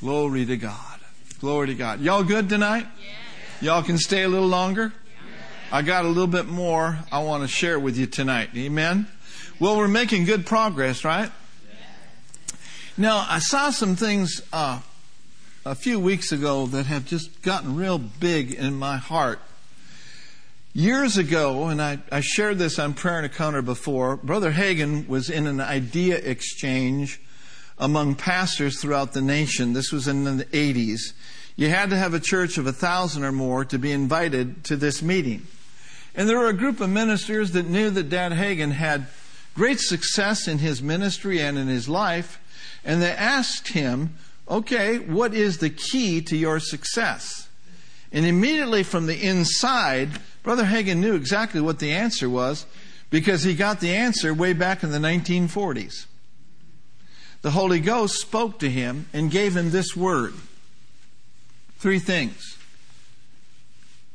[0.00, 0.89] Glory to God.
[1.40, 2.02] Glory to God.
[2.02, 2.86] Y'all good tonight?
[3.62, 4.92] Y'all can stay a little longer?
[5.72, 8.50] I got a little bit more I want to share with you tonight.
[8.54, 9.06] Amen?
[9.58, 11.32] Well, we're making good progress, right?
[12.98, 14.80] Now, I saw some things uh,
[15.64, 19.40] a few weeks ago that have just gotten real big in my heart.
[20.74, 25.30] Years ago, and I, I shared this on Prayer and Encounter before, Brother Hagin was
[25.30, 27.18] in an idea exchange
[27.80, 29.72] among pastors throughout the nation.
[29.72, 31.14] This was in the 80s.
[31.56, 34.76] You had to have a church of a thousand or more to be invited to
[34.76, 35.46] this meeting.
[36.14, 39.06] And there were a group of ministers that knew that Dad Hagin had
[39.54, 42.38] great success in his ministry and in his life,
[42.84, 44.14] and they asked him,
[44.48, 47.48] okay, what is the key to your success?
[48.12, 52.66] And immediately from the inside, Brother Hagin knew exactly what the answer was
[53.08, 56.06] because he got the answer way back in the 1940s.
[57.42, 60.34] The Holy Ghost spoke to him and gave him this word.
[61.78, 62.56] Three things.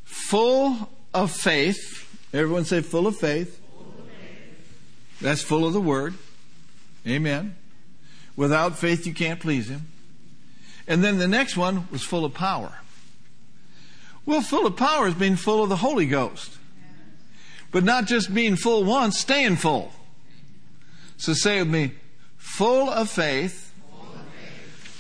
[0.04, 2.08] Full of faith.
[2.34, 3.60] Everyone say full of faith.
[3.74, 5.20] Full of faith.
[5.22, 6.14] That's full of the word.
[7.08, 7.56] Amen.
[8.36, 9.88] Without faith, you can't please him.
[10.88, 12.80] And then the next one was full of power.
[14.26, 16.52] Well, full of power is being full of the Holy Ghost.
[17.72, 19.92] But not just being full once, staying full.
[21.18, 21.92] So say with me,
[22.56, 23.74] full of faith,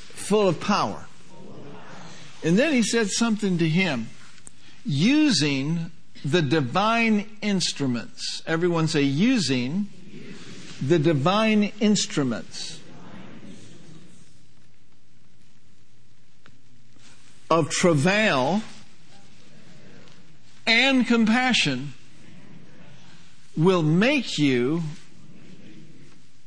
[0.09, 1.05] full of power.
[2.43, 4.09] And then he said something to him,
[4.83, 5.89] using
[6.25, 8.43] the divine instruments.
[8.45, 9.87] Everyone say, using
[10.85, 12.81] the divine instruments
[17.49, 18.61] of travail
[20.67, 21.93] and compassion
[23.55, 24.83] will make you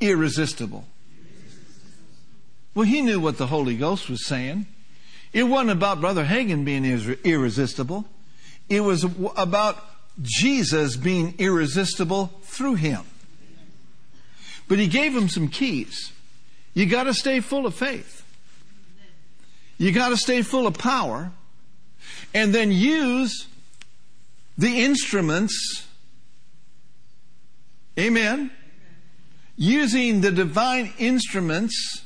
[0.01, 0.85] irresistible.
[2.79, 4.67] Well, he knew what the Holy Ghost was saying.
[5.33, 6.85] It wasn't about Brother Hagin being
[7.25, 8.05] irresistible.
[8.69, 9.05] It was
[9.37, 9.85] about
[10.23, 13.01] Jesus being irresistible through him.
[14.69, 16.13] But he gave him some keys.
[16.73, 18.25] You got to stay full of faith.
[19.77, 21.33] You got to stay full of power
[22.33, 23.49] and then use
[24.57, 25.85] the instruments,
[27.99, 28.53] amen,
[29.57, 32.05] using the divine instruments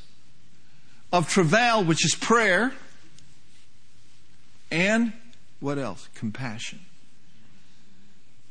[1.13, 2.73] of travail, which is prayer,
[4.71, 5.13] and
[5.59, 6.09] what else?
[6.15, 6.79] Compassion.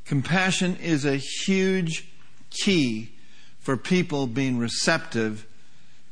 [0.06, 2.08] Compassion is a huge
[2.50, 3.10] key
[3.58, 5.44] for people being receptive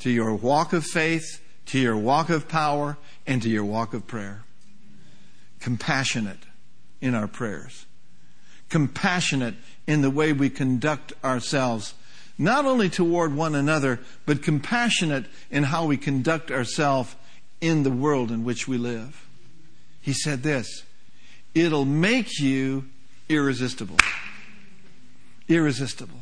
[0.01, 4.07] to your walk of faith, to your walk of power, and to your walk of
[4.09, 4.42] prayer.
[5.61, 6.40] Compassionate
[7.01, 7.86] in our prayers,
[8.68, 9.55] compassionate
[9.86, 11.94] in the way we conduct ourselves,
[12.41, 17.14] not only toward one another, but compassionate in how we conduct ourselves
[17.61, 19.28] in the world in which we live.
[20.01, 20.84] He said this
[21.55, 22.86] it'll make you
[23.28, 23.99] irresistible.
[25.49, 26.20] Irresistible.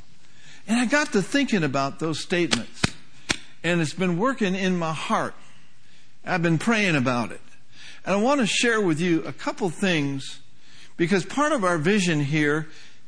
[0.67, 2.83] And I got to thinking about those statements,
[3.63, 5.35] and it's been working in my heart.
[6.27, 7.41] I've been praying about it.
[8.05, 10.41] And I want to share with you a couple things
[10.97, 12.67] because part of our vision here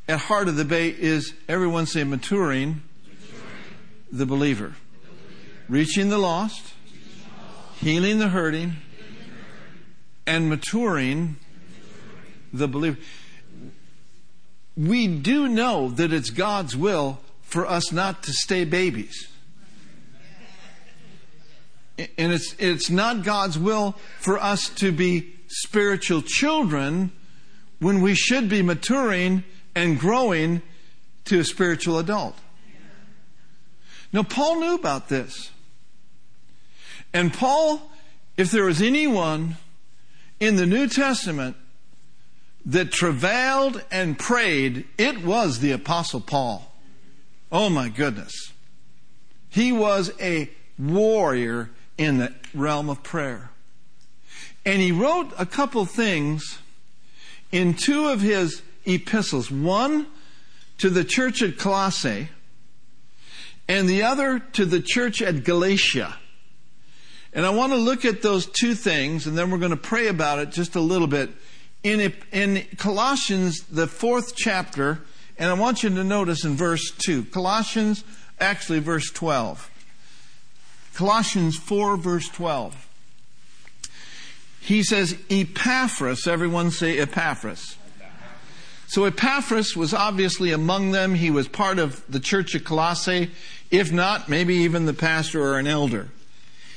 [0.08, 2.82] at Heart of the Bay is everyone say maturing,
[4.12, 4.74] the believer,
[5.68, 6.74] reaching the lost,
[7.78, 8.76] healing the hurting,
[10.26, 11.36] and maturing
[12.52, 12.98] the believer.
[14.76, 19.28] We do know that it's God's will for us not to stay babies.
[22.16, 27.12] And it's, it's not God's will for us to be spiritual children
[27.78, 29.44] when we should be maturing
[29.74, 30.62] and growing
[31.26, 32.36] to a spiritual adult.
[34.12, 35.50] Now, Paul knew about this.
[37.12, 37.90] And Paul,
[38.36, 39.56] if there was anyone
[40.38, 41.56] in the New Testament
[42.66, 46.72] that travailed and prayed, it was the Apostle Paul.
[47.52, 48.52] Oh my goodness.
[49.48, 53.50] He was a warrior in the realm of prayer.
[54.64, 56.58] And he wrote a couple things
[57.50, 59.50] in two of his epistles.
[59.50, 60.06] One
[60.78, 62.28] to the church at Colossae
[63.70, 66.16] and the other to the church at Galatia.
[67.32, 70.08] And I want to look at those two things and then we're going to pray
[70.08, 71.30] about it just a little bit.
[71.84, 75.02] In, in Colossians, the fourth chapter,
[75.38, 78.02] and I want you to notice in verse 2, Colossians,
[78.40, 79.70] actually verse 12.
[80.94, 82.88] Colossians 4 verse 12.
[84.62, 87.76] He says, Epaphras, everyone say Epaphras.
[88.90, 91.14] So Epaphras was obviously among them.
[91.14, 93.30] He was part of the church of Colossae,
[93.70, 96.08] if not, maybe even the pastor or an elder.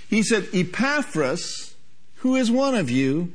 [0.07, 1.73] He said, Epaphras,
[2.17, 3.33] who is one of you,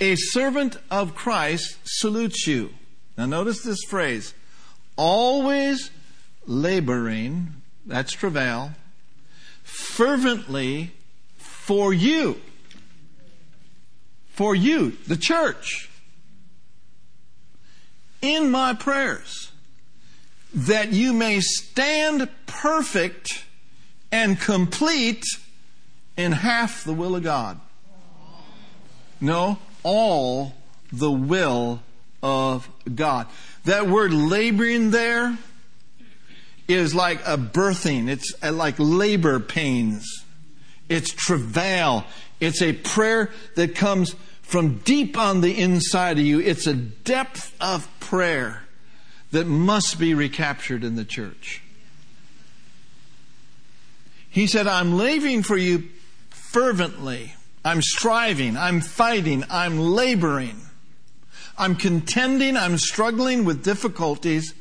[0.00, 2.70] a servant of Christ, salutes you.
[3.18, 4.32] Now notice this phrase,
[4.96, 5.90] always
[6.46, 7.48] laboring,
[7.84, 8.70] that's travail,
[9.62, 10.92] fervently
[11.36, 12.40] for you.
[14.30, 15.85] For you, the church.
[18.26, 19.52] In my prayers.
[20.52, 23.44] That you may stand perfect
[24.10, 25.24] and complete
[26.16, 27.60] in half the will of God.
[29.20, 30.54] No, all
[30.92, 31.82] the will
[32.20, 33.28] of God.
[33.64, 35.38] That word laboring there
[36.66, 38.08] is like a birthing.
[38.08, 40.24] It's like labor pains.
[40.88, 42.04] It's travail.
[42.40, 44.16] It's a prayer that comes
[44.46, 46.40] from deep on the inside of you.
[46.40, 48.62] It's a depth of prayer
[49.32, 51.62] that must be recaptured in the church.
[54.30, 55.88] He said, I'm laboring for you
[56.30, 57.34] fervently.
[57.64, 58.56] I'm striving.
[58.56, 59.44] I'm fighting.
[59.50, 60.60] I'm laboring.
[61.58, 62.56] I'm contending.
[62.56, 64.54] I'm struggling with difficulties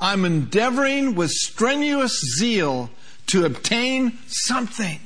[0.00, 2.90] I'm endeavoring with strenuous zeal
[3.28, 5.00] to obtain something.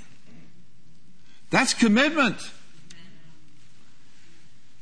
[1.51, 2.39] That's commitment.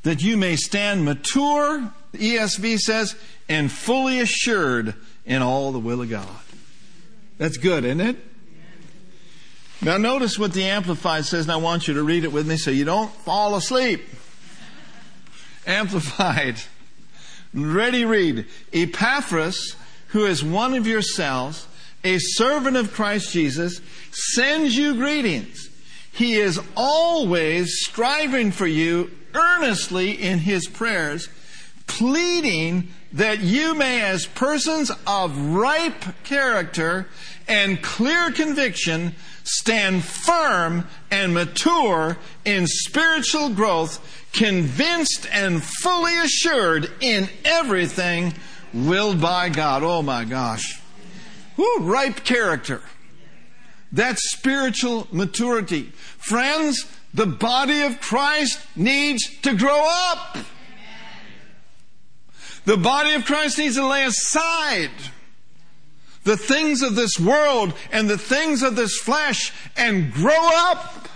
[0.09, 3.15] That you may stand mature, the ESV says,
[3.47, 4.95] and fully assured
[5.27, 6.27] in all the will of God.
[7.37, 8.17] That's good, isn't it?
[9.83, 12.57] Now notice what the Amplified says, and I want you to read it with me
[12.57, 14.01] so you don't fall asleep.
[15.67, 16.57] Amplified.
[17.53, 18.47] Ready, read.
[18.73, 21.67] Epaphras who is one of yourselves,
[22.03, 25.69] a servant of Christ Jesus, sends you greetings.
[26.13, 31.29] He is always striving for you earnestly in his prayers,
[31.87, 37.09] pleading that you may, as persons of ripe character
[37.47, 39.15] and clear conviction,
[39.45, 48.35] stand firm and mature in spiritual growth, convinced and fully assured in everything
[48.75, 49.83] willed by God.
[49.83, 50.81] Oh my gosh.
[51.57, 52.83] Woo, ripe character.
[53.91, 55.85] That's spiritual maturity.
[56.19, 60.39] Friends, the body of Christ needs to grow up.
[62.65, 64.91] The body of Christ needs to lay aside
[66.25, 71.09] the things of this world and the things of this flesh and grow up.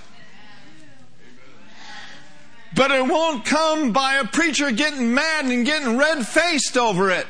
[2.74, 7.26] But it won't come by a preacher getting mad and getting red faced over it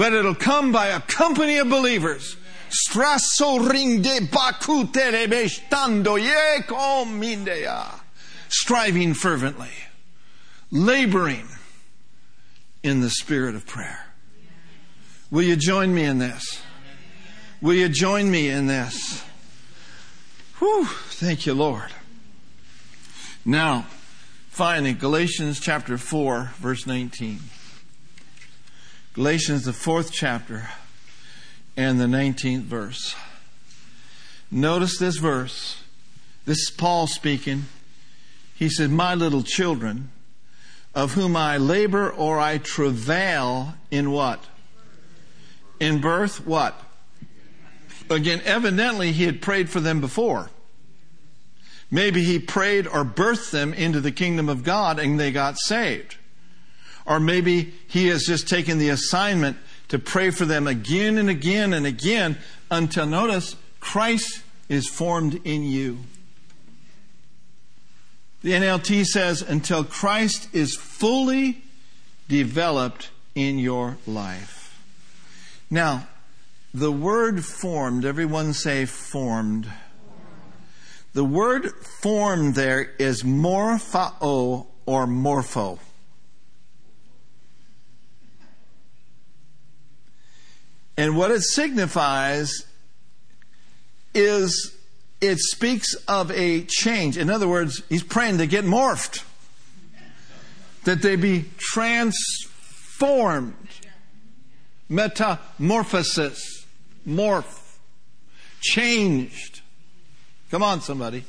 [0.00, 2.34] but it'll come by a company of believers.
[8.48, 9.70] Striving fervently,
[10.70, 11.48] laboring
[12.82, 14.06] in the spirit of prayer.
[15.30, 16.60] Will you join me in this?
[17.60, 19.22] Will you join me in this?
[20.58, 21.90] Whew, thank you, Lord.
[23.44, 23.86] Now,
[24.48, 27.40] finally, Galatians chapter 4, verse 19.
[29.14, 30.68] Galatians, the fourth chapter,
[31.80, 33.16] and the 19th verse.
[34.50, 35.82] Notice this verse.
[36.44, 37.64] This is Paul speaking.
[38.54, 40.10] He said, My little children,
[40.94, 44.44] of whom I labor or I travail in what?
[45.80, 46.78] In birth, what?
[48.10, 50.50] Again, evidently he had prayed for them before.
[51.90, 56.18] Maybe he prayed or birthed them into the kingdom of God and they got saved.
[57.06, 59.56] Or maybe he has just taken the assignment
[59.90, 62.38] to pray for them again and again and again
[62.70, 65.98] until, notice, Christ is formed in you.
[68.42, 71.62] The NLT says, until Christ is fully
[72.28, 74.80] developed in your life.
[75.68, 76.08] Now,
[76.72, 79.68] the word formed, everyone say formed.
[81.14, 85.80] The word formed there is morphao or morpho.
[91.00, 92.66] And what it signifies
[94.12, 94.76] is
[95.22, 97.16] it speaks of a change.
[97.16, 99.24] In other words, he's praying to get morphed,
[100.84, 103.54] that they be transformed.
[104.90, 106.66] Metamorphosis,
[107.08, 107.78] morph,
[108.60, 109.62] changed.
[110.50, 111.24] Come on, somebody.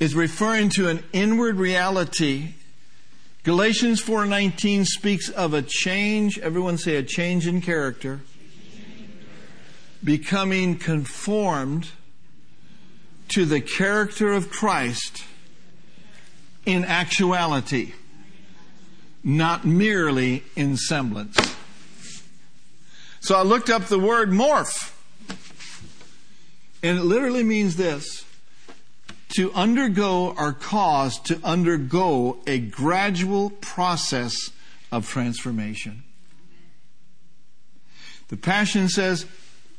[0.00, 2.54] Is referring to an inward reality.
[3.46, 8.22] Galatians 4:19 speaks of a change, everyone say a change in character.
[10.02, 11.90] Becoming conformed
[13.28, 15.22] to the character of Christ
[16.64, 17.92] in actuality,
[19.22, 21.36] not merely in semblance.
[23.20, 24.90] So I looked up the word morph,
[26.82, 28.25] and it literally means this
[29.36, 34.50] to undergo or cause to undergo a gradual process
[34.90, 36.02] of transformation.
[38.28, 39.26] The Passion says,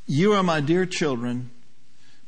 [0.06, 1.50] you are my dear children,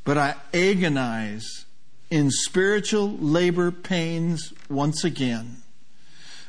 [0.03, 1.65] but I agonize
[2.09, 5.57] in spiritual labor pains once again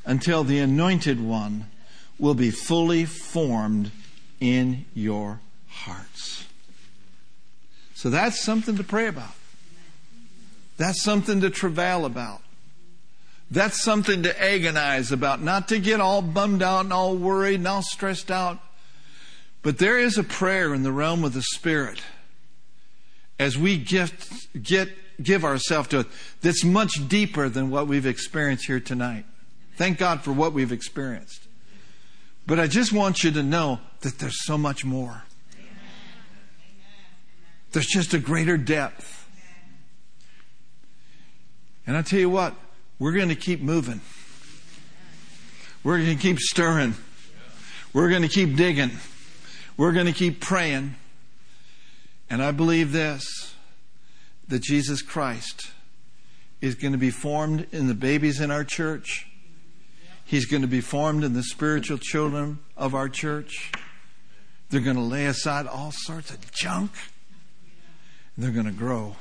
[0.04, 1.66] until the anointed one
[2.18, 3.90] will be fully formed
[4.40, 6.46] in your hearts.
[7.94, 9.34] So that's something to pray about.
[10.80, 12.40] That's something to travail about.
[13.52, 17.68] That's something to agonize about, not to get all bummed out and all worried and
[17.68, 18.58] all stressed out
[19.62, 22.00] but there is a prayer in the realm of the Spirit
[23.38, 24.12] as we get,
[24.60, 24.88] get,
[25.22, 26.06] give ourselves to it
[26.40, 29.24] that's much deeper than what we've experienced here tonight.
[29.76, 31.46] Thank God for what we've experienced.
[32.46, 35.24] But I just want you to know that there's so much more.
[37.72, 39.19] There's just a greater depth.
[41.90, 42.54] And I tell you what,
[43.00, 44.00] we're going to keep moving.
[45.82, 46.94] We're going to keep stirring.
[47.92, 48.92] We're going to keep digging.
[49.76, 50.94] We're going to keep praying.
[52.30, 53.56] And I believe this
[54.46, 55.72] that Jesus Christ
[56.60, 59.26] is going to be formed in the babies in our church.
[60.24, 63.72] He's going to be formed in the spiritual children of our church.
[64.68, 66.92] They're going to lay aside all sorts of junk.
[68.38, 69.16] They're going to grow.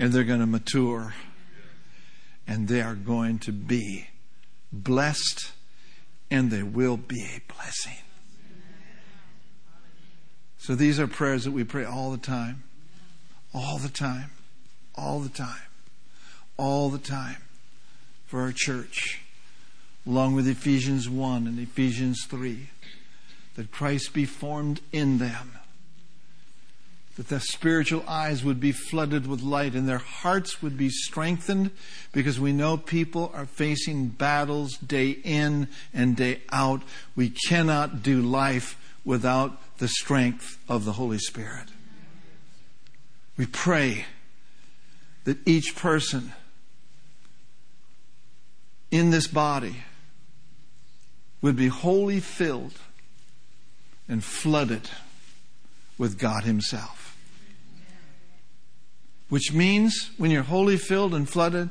[0.00, 1.14] And they're going to mature.
[2.48, 4.08] And they are going to be
[4.72, 5.52] blessed.
[6.30, 7.98] And they will be a blessing.
[10.58, 12.64] So these are prayers that we pray all the time.
[13.54, 14.30] All the time.
[14.96, 15.62] All the time.
[16.56, 17.36] All the time
[18.26, 19.20] for our church.
[20.06, 22.70] Along with Ephesians 1 and Ephesians 3.
[23.54, 25.52] That Christ be formed in them.
[27.18, 31.72] That their spiritual eyes would be flooded with light and their hearts would be strengthened
[32.12, 36.82] because we know people are facing battles day in and day out.
[37.16, 41.66] We cannot do life without the strength of the Holy Spirit.
[43.36, 44.06] We pray
[45.24, 46.32] that each person
[48.90, 49.82] in this body
[51.42, 52.78] would be wholly filled
[54.08, 54.88] and flooded
[55.98, 57.07] with God Himself.
[59.28, 61.68] Which means when you're wholly filled and flooded,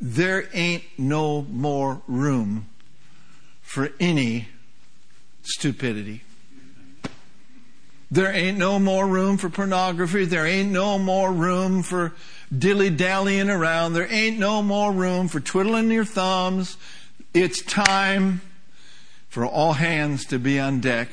[0.00, 2.66] there ain't no more room
[3.62, 4.48] for any
[5.42, 6.22] stupidity.
[8.10, 10.26] There ain't no more room for pornography.
[10.26, 12.12] There ain't no more room for
[12.56, 13.94] dilly dallying around.
[13.94, 16.76] There ain't no more room for twiddling your thumbs.
[17.32, 18.42] It's time
[19.30, 21.08] for all hands to be on deck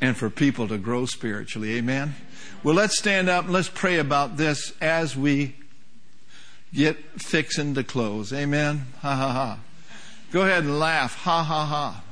[0.00, 1.76] and for people to grow spiritually.
[1.76, 2.16] Amen.
[2.62, 5.54] Well, let's stand up and let's pray about this as we
[6.74, 8.34] get fixing to close.
[8.34, 8.86] Amen.
[9.00, 9.58] Ha ha ha.
[10.30, 11.14] Go ahead and laugh.
[11.22, 12.04] Ha ha ha.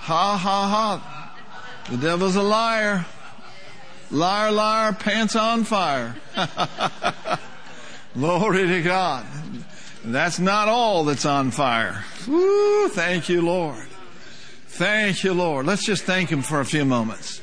[0.00, 1.36] Ha ha ha.
[1.90, 3.06] The devil's a liar.
[4.10, 6.16] Liar, liar, pants on fire.
[8.14, 9.24] Glory to God.
[10.04, 12.04] That's not all that's on fire.
[12.26, 13.86] Woo, thank you, Lord.
[14.66, 15.66] Thank you, Lord.
[15.66, 17.40] Let's just thank Him for a few moments.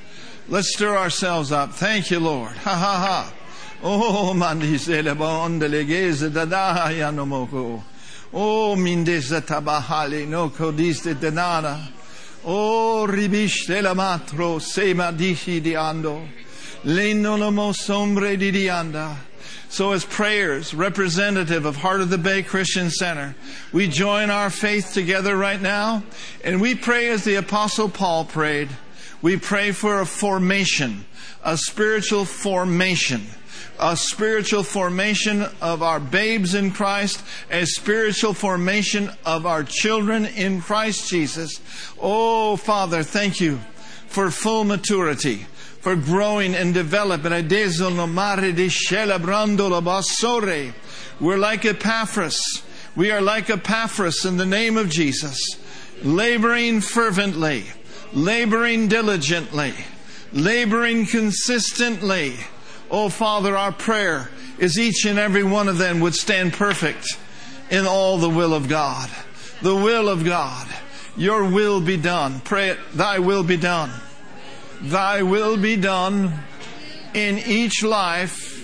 [0.49, 1.73] Let's stir ourselves up.
[1.73, 2.53] Thank you, Lord.
[2.53, 3.33] Ha ha ha.
[3.83, 7.83] Oh, mandise oh, le bonde legese dadaya no moko.
[8.33, 11.91] Oh, mindese tabahali no codiste denana.
[12.45, 16.25] Oh, ribiste la matro se madici diando.
[16.85, 19.17] Lenolamo sombre di dianda.
[19.67, 23.35] So, as prayers, representative of Heart of the Bay Christian Center,
[23.73, 26.03] we join our faith together right now,
[26.41, 28.69] and we pray as the Apostle Paul prayed.
[29.21, 31.05] We pray for a formation,
[31.43, 33.21] a spiritual formation,
[33.79, 40.61] a spiritual formation of our babes in Christ, a spiritual formation of our children in
[40.61, 41.59] Christ Jesus.
[41.99, 43.59] Oh, Father, thank you
[44.07, 45.45] for full maturity
[45.87, 47.31] for growing and developing.
[51.19, 52.63] We're like Epaphras.
[52.95, 55.39] We are like Epaphras in the name of Jesus,
[56.03, 57.67] laboring fervently,
[58.13, 59.73] laboring diligently,
[60.31, 62.35] laboring consistently.
[62.89, 67.05] Oh, Father, our prayer is each and every one of them would stand perfect
[67.69, 69.09] in all the will of God.
[69.61, 70.67] The will of God.
[71.15, 72.39] Your will be done.
[72.41, 73.91] Pray it, thy will be done.
[74.81, 76.33] Thy will be done
[77.13, 78.55] in each life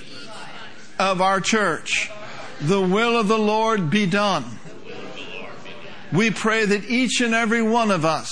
[0.99, 2.11] of our church.
[2.61, 4.45] The will of the Lord be done.
[6.13, 8.29] We pray that each and every one of us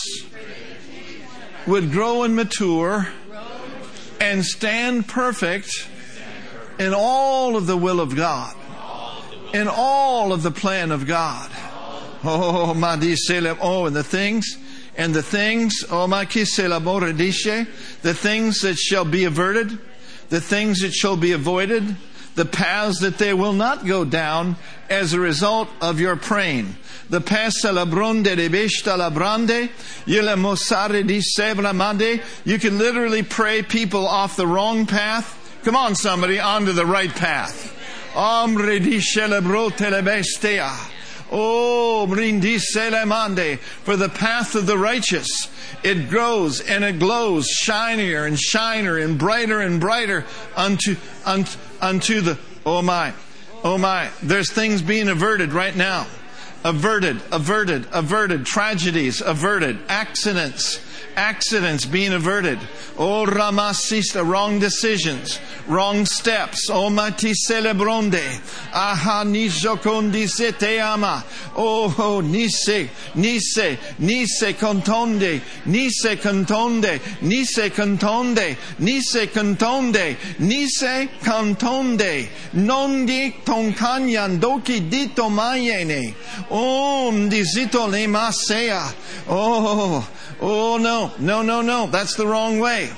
[1.68, 3.08] would grow and mature
[4.20, 5.88] and stand perfect
[6.80, 8.56] in all of the will of God,
[9.54, 11.52] in all of the plan of God.
[12.24, 12.96] Oh, my
[13.62, 14.58] oh, and the things
[14.98, 17.68] and the things, oh my oh,
[18.02, 19.80] the things that shall be averted,
[20.30, 21.96] the things that shall be avoided,
[22.36, 24.56] the paths that they will not go down
[24.90, 26.76] as a result of your praying.
[27.10, 28.50] The labronde de
[30.36, 32.22] mosare di.
[32.46, 35.38] You can literally pray people off the wrong path.
[35.64, 37.78] Come on, somebody, onto the right path.
[41.32, 45.48] Oh, mande, for the path of the righteous.
[45.82, 50.26] It grows and it glows shinier and shinier and brighter and brighter
[50.56, 53.14] unto, unto, unto the, oh my,
[53.64, 54.10] oh my.
[54.22, 56.08] There's things being averted right now.
[56.64, 58.46] Averted, averted, averted.
[58.46, 59.80] Tragedies averted.
[59.88, 60.80] Accidents
[61.16, 62.60] accidents being averted.
[62.98, 66.70] Oh, Ramasista, wrong decisions, wrong steps.
[66.70, 68.22] Oh, Mati celebronde.
[68.74, 71.24] Aha, nijocondi te ama.
[71.56, 82.30] Oh, nise, nise, nise contonde, nise contonde, nise contonde, nise contonde, nise contonde.
[82.54, 86.14] Non di toncanyan doki dito mayene.
[86.50, 88.94] Oh, dizito le masea.
[89.28, 90.06] Oh,
[90.44, 91.88] Oh, no, no, no, no.
[91.88, 92.90] That's the wrong way.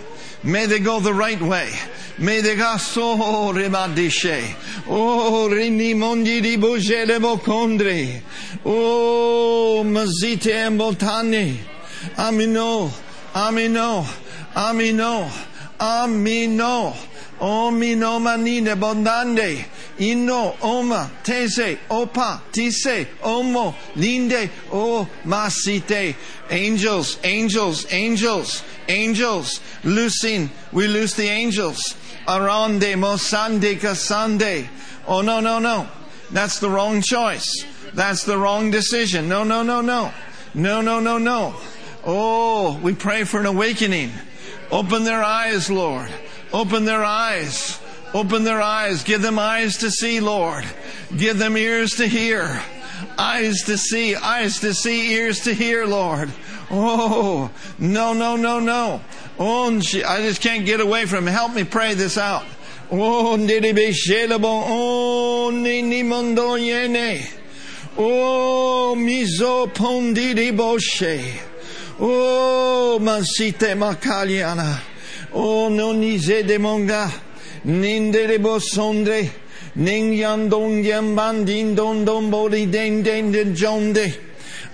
[0.44, 1.72] May they go the right way.
[2.18, 3.18] May they go so
[3.54, 4.56] remadishe.
[4.88, 8.22] Oh, rini mondi di boje de bocondre.
[8.66, 11.58] Oh, mazite embotani.
[12.18, 12.92] Amino,
[13.34, 14.06] amino,
[14.54, 15.30] amino,
[15.80, 17.13] amino.
[17.40, 19.66] Omino manine bondande.
[19.98, 26.16] Inno, oma, tese, opa, tise, omo, linde, o, masite.
[26.50, 29.60] Angels, angels, angels, angels.
[29.84, 31.96] Loosing, we loose the angels.
[32.28, 34.68] Arande, mosande, kasande.
[35.08, 35.88] Oh, no, no, no.
[36.32, 37.66] That's the wrong choice.
[37.94, 39.30] That's the wrong decision.
[39.30, 40.12] No, no, no, no.
[40.54, 41.56] No, no, no, no.
[42.06, 44.12] Oh, we pray for an awakening.
[44.72, 46.10] Open their eyes, Lord.
[46.54, 47.80] Open their eyes.
[48.14, 49.04] Open their eyes.
[49.04, 50.66] Give them eyes to see, Lord.
[51.18, 52.62] Give them ears to hear.
[53.18, 56.32] Eyes to see, eyes to see, ears to hear, Lord.
[56.70, 57.50] Oh,
[57.80, 59.02] no, no, no, no.
[59.40, 61.32] Oh, I just can't get away from it.
[61.32, 62.46] Help me pray this out.
[62.92, 63.38] Oh, oh.
[67.96, 71.40] Oh, miso pondidi boshe.
[72.00, 74.80] Oh, masite makaliana.
[75.34, 77.12] Oh, non nise de monga.
[77.66, 79.30] Nindere bosondre,
[79.76, 84.14] ning yandong yamban din don don bodi den den den jonde.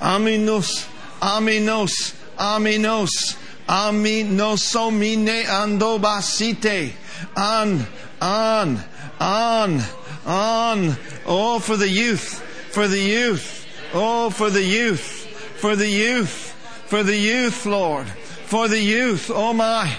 [0.01, 0.87] Aminus,
[1.21, 3.35] Aminos, aminos,
[3.67, 6.93] aminosomine andobasite.
[7.35, 7.85] On,
[8.21, 8.79] on,
[9.19, 9.81] on,
[10.25, 10.97] on.
[11.25, 12.41] Oh, for the youth,
[12.71, 13.67] for the youth.
[13.93, 15.25] Oh, for the youth,
[15.59, 16.53] for the youth,
[16.85, 19.29] for the youth, Lord, for the youth.
[19.33, 19.93] Oh my,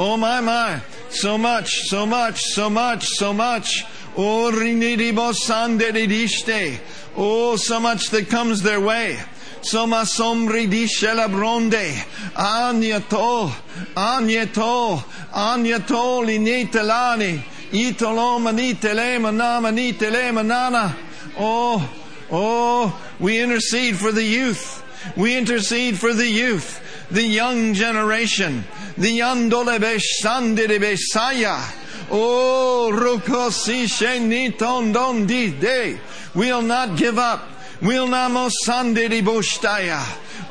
[0.00, 0.80] oh my, my.
[1.10, 3.84] So much, so much, so much, so much.
[4.16, 4.50] Oh,
[7.16, 9.18] Oh, so much that comes their way.
[9.62, 11.92] Soma sombri di scelabronde.
[12.34, 13.52] Agneto,
[13.94, 17.42] agneto, agneto linitelani.
[17.72, 20.96] Itoloma nitelema nama nitelema nana.
[21.38, 21.88] Oh,
[22.32, 24.82] oh, we intercede for the youth.
[25.16, 28.64] We intercede for the youth, the young generation,
[28.96, 31.58] the yandolebe sandebe saya.
[32.10, 33.86] Oh, rukosi
[34.58, 35.98] don di de.
[36.34, 37.48] We'll not give up.
[37.80, 40.02] We'll mosandedi boshtaya.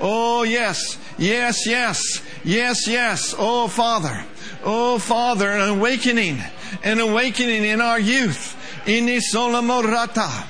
[0.02, 3.36] Oh, yes, yes, yes, yes, yes.
[3.38, 4.26] Oh, Father.
[4.64, 6.42] Oh, Father, an awakening,
[6.84, 8.56] an awakening in our youth.
[8.86, 10.48] Ini solamorata.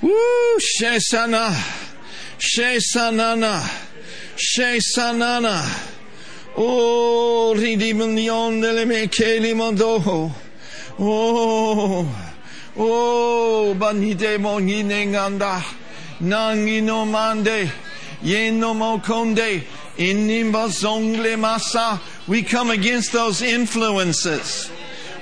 [0.00, 1.50] Woo, shesana,
[2.38, 3.87] shesanana,
[4.38, 5.62] shesanana.
[6.56, 10.32] Oh, ridimonion delle me kelimondo.
[10.98, 12.06] Oh.
[12.76, 15.62] Oh, banite mongine nganda.
[16.20, 17.70] Nangino mande.
[18.22, 19.62] Yeno mokonde.
[19.98, 22.00] Inimba zongle masa.
[22.28, 24.70] We come against those influences.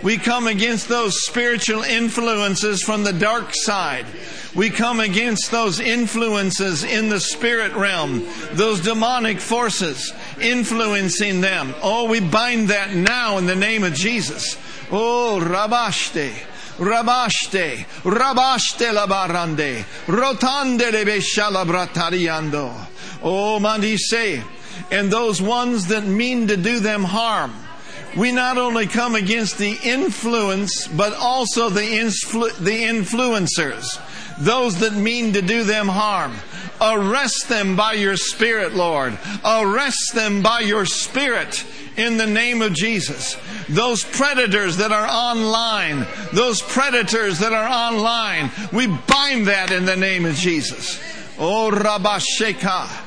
[0.06, 4.06] We come against those spiritual influences from the dark side.
[4.54, 11.74] We come against those influences in the spirit realm, those demonic forces influencing them.
[11.82, 14.56] Oh, we bind that now in the name of Jesus.
[14.92, 16.32] Oh, Rabashte.
[16.76, 22.72] Rabaste, Rabaste la barande, Rotande le beshala bratariando.
[23.24, 24.44] Oh, Mandise,
[24.92, 27.65] and those ones that mean to do them harm.
[28.16, 34.00] We not only come against the influence, but also the, influ- the influencers,
[34.38, 36.34] those that mean to do them harm.
[36.80, 39.18] Arrest them by your Spirit, Lord.
[39.44, 41.64] Arrest them by your Spirit
[41.96, 43.36] in the name of Jesus.
[43.68, 49.96] Those predators that are online, those predators that are online, we bind that in the
[49.96, 51.00] name of Jesus.
[51.38, 53.04] Oh, Rabasheka.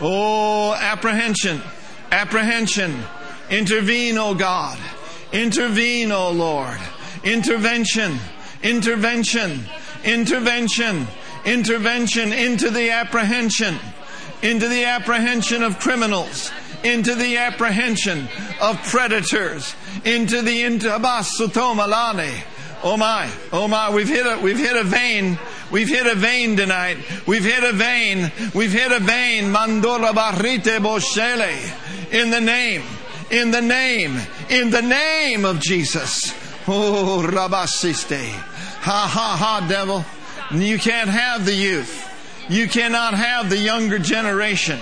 [0.00, 1.62] Oh, apprehension,
[2.10, 3.02] apprehension.
[3.50, 4.78] Intervene, oh God.
[5.32, 6.78] Intervene, oh Lord.
[7.24, 8.18] Intervention,
[8.62, 9.64] intervention,
[10.04, 11.06] intervention,
[11.44, 13.76] intervention into the apprehension,
[14.42, 16.52] into the apprehension of criminals
[16.84, 18.28] into the apprehension
[18.60, 19.74] of predators,
[20.04, 22.44] into the intabasutomalane.
[22.82, 25.38] Oh my, oh my, we've hit a, we've hit a vein.
[25.70, 26.98] We've hit a vein tonight.
[27.26, 28.30] We've hit a vein.
[28.54, 29.50] We've hit a vein.
[29.50, 32.12] Mandora barrite boshele.
[32.12, 32.82] In the name,
[33.30, 34.16] in the name,
[34.48, 36.32] in the name of Jesus.
[36.68, 38.28] Oh, rabasiste.
[38.30, 40.04] Ha ha ha, devil.
[40.52, 42.04] You can't have the youth.
[42.48, 44.78] You cannot have the younger generation.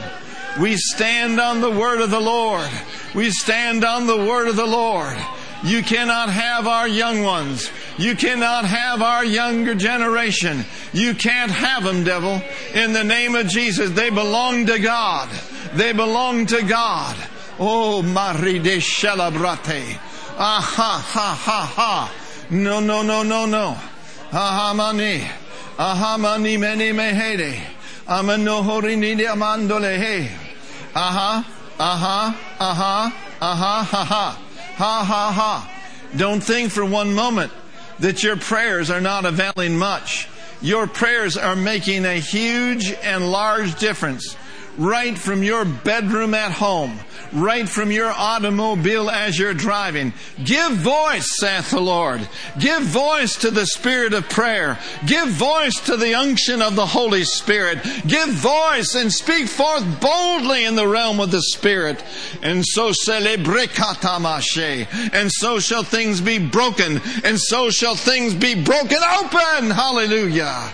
[0.61, 2.71] We stand on the word of the Lord.
[3.15, 5.16] We stand on the word of the Lord.
[5.65, 7.71] You cannot have our young ones.
[7.97, 10.65] You cannot have our younger generation.
[10.93, 12.43] You can't have them, devil.
[12.75, 15.31] In the name of Jesus, they belong to God.
[15.73, 17.16] They belong to God.
[17.59, 19.99] Oh, Mari de Shelabrate.
[20.37, 22.13] Ah, ha, ha, ha, ha.
[22.51, 23.77] No, no, no, no, no.
[24.31, 25.21] Ahamani.
[25.79, 27.61] Ahamani meni mehede.
[28.07, 30.29] Amanohorini amandole he.
[30.93, 31.43] Huh,
[31.79, 33.11] uh huh, uh huh,
[33.41, 34.39] uh ha ha,
[34.77, 35.71] ha ha ha.
[36.17, 37.53] Don't think for one moment
[38.01, 40.29] that your prayers are not availing much.
[40.61, 44.37] Your prayers are making a huge and large difference
[44.77, 46.99] right from your bedroom at home,
[47.33, 50.13] right from your automobile as you're driving.
[50.43, 52.29] Give voice, saith the Lord.
[52.59, 54.79] Give voice to the spirit of prayer.
[55.07, 57.83] Give voice to the unction of the Holy Spirit.
[58.07, 62.03] Give voice and speak forth boldly in the realm of the Spirit.
[62.43, 65.13] And so celebrekatamashe.
[65.13, 67.01] And so shall things be broken.
[67.25, 69.71] And so shall things be broken open.
[69.71, 70.73] Hallelujah.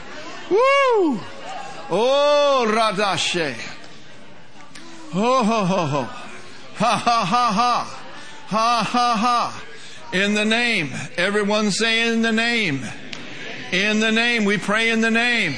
[0.50, 1.20] Woo!
[1.92, 3.56] Oh, Radashe.
[5.12, 6.02] Ho, ho, ho, ho.
[6.02, 8.00] Ha, ha, ha, ha.
[8.46, 9.62] Ha, ha, ha.
[10.12, 10.90] In the name.
[11.16, 12.84] Everyone say in the name.
[13.72, 14.44] In the name.
[14.44, 15.54] We pray in the name.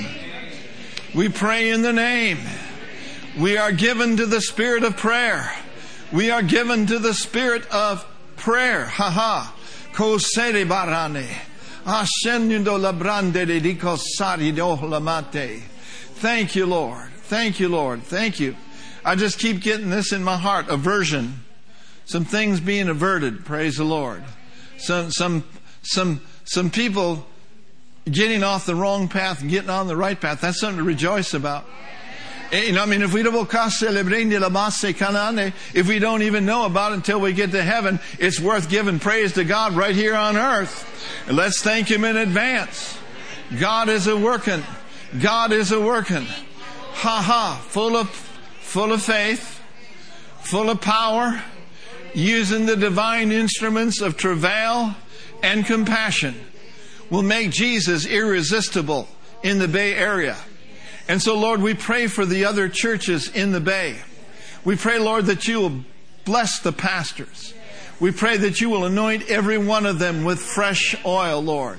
[1.14, 2.38] We pray in the name.
[3.38, 5.52] We are given to the spirit of prayer.
[6.12, 8.06] We are given to the spirit of
[8.36, 8.86] prayer.
[8.86, 9.54] Ha ha.
[9.92, 11.28] Kosere barane.
[11.84, 15.60] Ah, Ascendiendo labrande de dicosari do lamate.
[16.20, 17.10] Thank you, Lord.
[17.24, 18.02] Thank you, Lord.
[18.02, 18.56] Thank you.
[19.04, 20.68] I just keep getting this in my heart.
[20.68, 21.40] Aversion.
[22.04, 23.44] Some things being averted.
[23.44, 24.22] Praise the Lord.
[24.78, 25.44] Some, some,
[25.82, 27.26] some, some people
[28.10, 30.40] getting off the wrong path and getting on the right path.
[30.40, 31.64] That's something to rejoice about.
[32.52, 33.48] Eh, you know, I mean, if we don't
[35.74, 38.98] if we don't even know about it until we get to heaven, it's worth giving
[38.98, 40.88] praise to God right here on earth.
[41.26, 42.98] And let's thank Him in advance.
[43.58, 44.62] God is a working.
[45.20, 46.26] God is a working.
[46.26, 47.64] Ha ha.
[47.68, 48.08] Full of,
[48.72, 49.60] full of faith,
[50.40, 51.42] full of power,
[52.14, 54.96] using the divine instruments of travail
[55.42, 56.34] and compassion
[57.10, 59.06] will make Jesus irresistible
[59.42, 60.38] in the Bay Area.
[61.06, 63.98] And so, Lord, we pray for the other churches in the Bay.
[64.64, 65.84] We pray, Lord, that you will
[66.24, 67.52] bless the pastors.
[68.00, 71.78] We pray that you will anoint every one of them with fresh oil, Lord.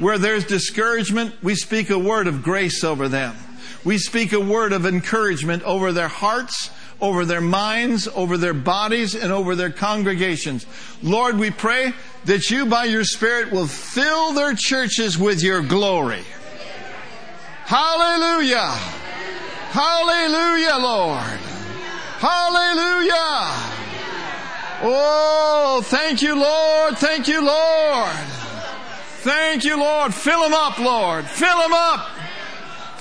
[0.00, 3.36] Where there's discouragement, we speak a word of grace over them.
[3.84, 6.70] We speak a word of encouragement over their hearts,
[7.00, 10.66] over their minds, over their bodies, and over their congregations.
[11.02, 11.92] Lord, we pray
[12.24, 16.22] that you, by your Spirit, will fill their churches with your glory.
[17.66, 18.70] Hallelujah.
[19.70, 21.40] Hallelujah, Lord.
[22.20, 23.74] Hallelujah.
[24.86, 26.96] Oh, thank you, Lord.
[26.96, 28.16] Thank you, Lord.
[29.22, 30.14] Thank you, Lord.
[30.14, 31.26] Fill them up, Lord.
[31.26, 32.13] Fill them up.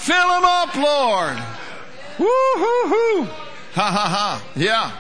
[0.04, 1.38] Fill them up, Lord.
[2.20, 3.24] Woo hoo hoo.
[3.24, 4.44] Ha ha ha.
[4.54, 4.92] Yeah.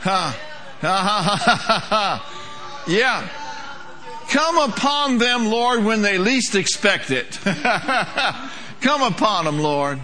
[0.00, 0.38] Ha.
[0.80, 2.84] Ha ha ha ha ha.
[2.88, 3.28] Yeah.
[4.30, 7.38] Come upon them, Lord, when they least expect it.
[8.80, 10.00] Come upon them, Lord.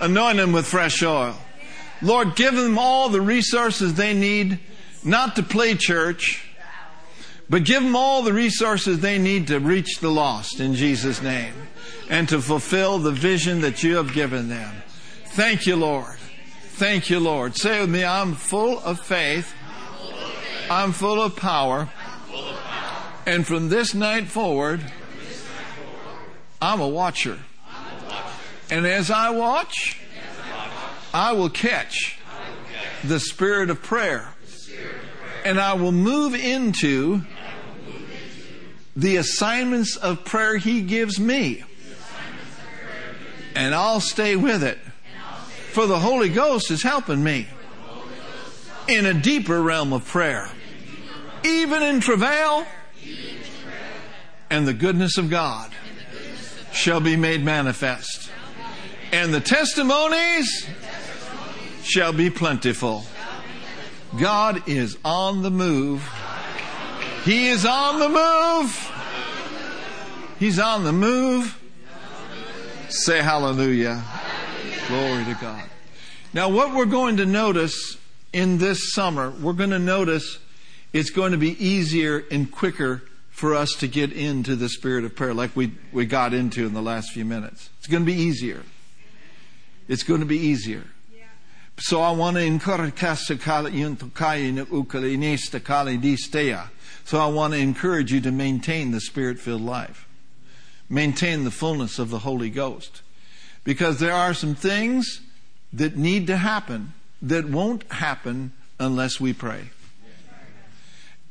[0.00, 1.36] Anoint them with fresh oil.
[2.00, 4.58] Lord, give them all the resources they need,
[5.04, 6.42] not to play church,
[7.50, 11.52] but give them all the resources they need to reach the lost in Jesus' name
[12.08, 14.82] and to fulfill the vision that you have given them.
[15.26, 16.18] Thank you, Lord.
[16.74, 17.56] Thank you, Lord.
[17.56, 19.54] Say with me, I'm full of faith.
[20.70, 21.88] I'm full of power.
[23.26, 24.80] And from this night forward,
[26.60, 27.38] I'm a watcher.
[28.70, 29.98] And as I watch,
[31.14, 32.18] I will catch
[33.04, 34.28] the spirit of prayer.
[35.44, 37.22] And I will move into
[38.94, 41.64] the assignments of prayer He gives me.
[43.54, 44.78] And I'll stay with it.
[45.72, 47.46] For the Holy Ghost is helping me
[48.88, 50.48] in a deeper realm of prayer.
[51.44, 52.66] Even in travail,
[54.50, 55.72] and the goodness of God
[56.72, 58.22] shall be made manifest
[59.12, 60.66] and the testimonies
[61.84, 63.04] shall be plentiful.
[64.18, 66.02] God is on the move.
[67.24, 68.92] He is on the move.
[70.38, 71.61] He's on the move.
[72.92, 74.02] Say hallelujah.
[74.88, 75.64] Glory to God.
[76.32, 77.96] Now, what we're going to notice
[78.32, 80.38] in this summer, we're going to notice
[80.92, 85.16] it's going to be easier and quicker for us to get into the spirit of
[85.16, 87.70] prayer like we, we got into in the last few minutes.
[87.78, 88.62] It's going to be easier
[89.88, 90.84] it's going to be easier.
[91.78, 92.94] So I want to encourage
[97.04, 100.06] So I want to encourage you to maintain the spirit filled life.
[100.92, 103.00] Maintain the fullness of the Holy Ghost.
[103.64, 105.22] Because there are some things
[105.72, 106.92] that need to happen
[107.22, 109.70] that won't happen unless we pray.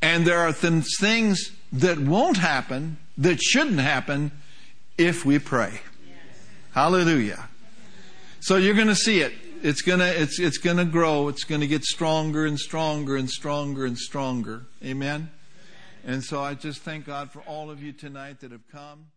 [0.01, 4.31] And there are th- things that won't happen that shouldn't happen
[4.97, 5.81] if we pray.
[6.71, 7.47] Hallelujah.
[8.39, 9.33] So you're going to see it.
[9.61, 11.27] It's going to it's it's going to grow.
[11.27, 14.63] It's going to get stronger and stronger and stronger and stronger.
[14.83, 15.29] Amen.
[16.03, 19.11] And so I just thank God for all of you tonight that have come.